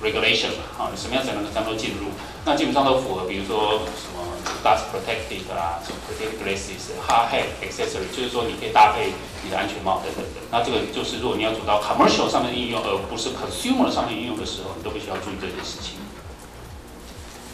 [0.01, 2.07] regulation，啊，什么样才能才能够进入？
[2.45, 4.19] 那基本上都符合，比如说什么
[4.65, 9.13] dust protected 啊，什么 protected glasses、hard hat accessory，就是说你可以搭配
[9.43, 10.41] 你的安全帽等等的。
[10.51, 16.01] 那这个就是如果你要走到 commercial 上面的应用，而不是 consumer 上面应用的时候，你都必须要注意这件事情。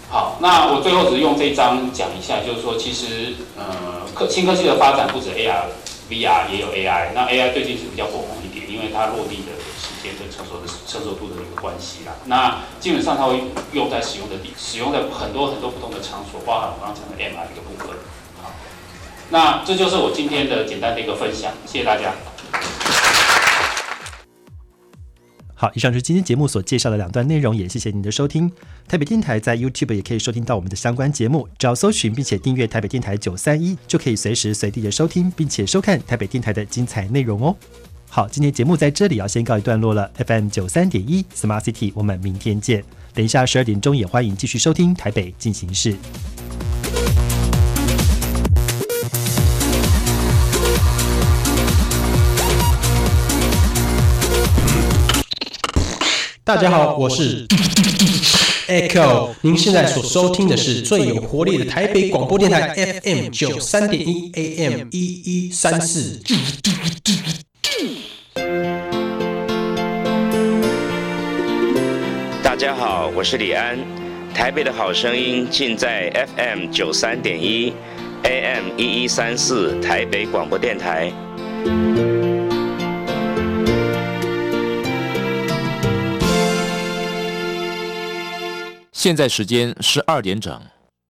[0.10, 5.66] 好，那我最后只是用这一章讲一下，就是说，其实呃，科新科技的发展不止 AR、
[6.10, 7.14] VR，也有 AI。
[7.14, 12.14] 那 AI 最近是比较火红一点，因为它落地的时间跟成熟的成熟度的一个关系啦。
[12.26, 13.44] 那基本上它会
[13.74, 17.96] 用在使用的地，使用在很多很多不同的场所，包含我刚刚讲的 MR 一个部分。
[18.42, 18.52] 好，
[19.30, 22.14] 那这就是我今天的简单的一个分享，谢谢大家。
[25.62, 28.50] 好，以上就是今天节目所介绍的两段内容，也谢谢您的收听。
[28.88, 37.54] 台北电台在 YouTube 也可以收听到我们的相关节目，只要搜寻并且订阅台北电台九三一，就可以随时随地的收听并且收看台北电台的精彩内容哦。
[38.08, 40.10] 好，今天节目在这里要先告一段落了。
[40.26, 42.82] FM 九三点一 Smart City，我们明天见。
[43.14, 45.94] 等一下十二点钟也欢迎继续收听台北进行式。
[56.50, 57.46] 大家好，我是
[58.68, 59.30] Echo。
[59.42, 62.74] 您现在所收听的是最有活力的台北广播电台
[63.04, 66.20] FM 九三点一 AM 一一三四。
[72.42, 73.78] 大家好，我是李安。
[74.34, 77.72] 台北的好声音尽在 FM 九三点一
[78.24, 81.14] AM 一一三四台北广播电台。
[89.00, 90.62] 现在时间十二点整。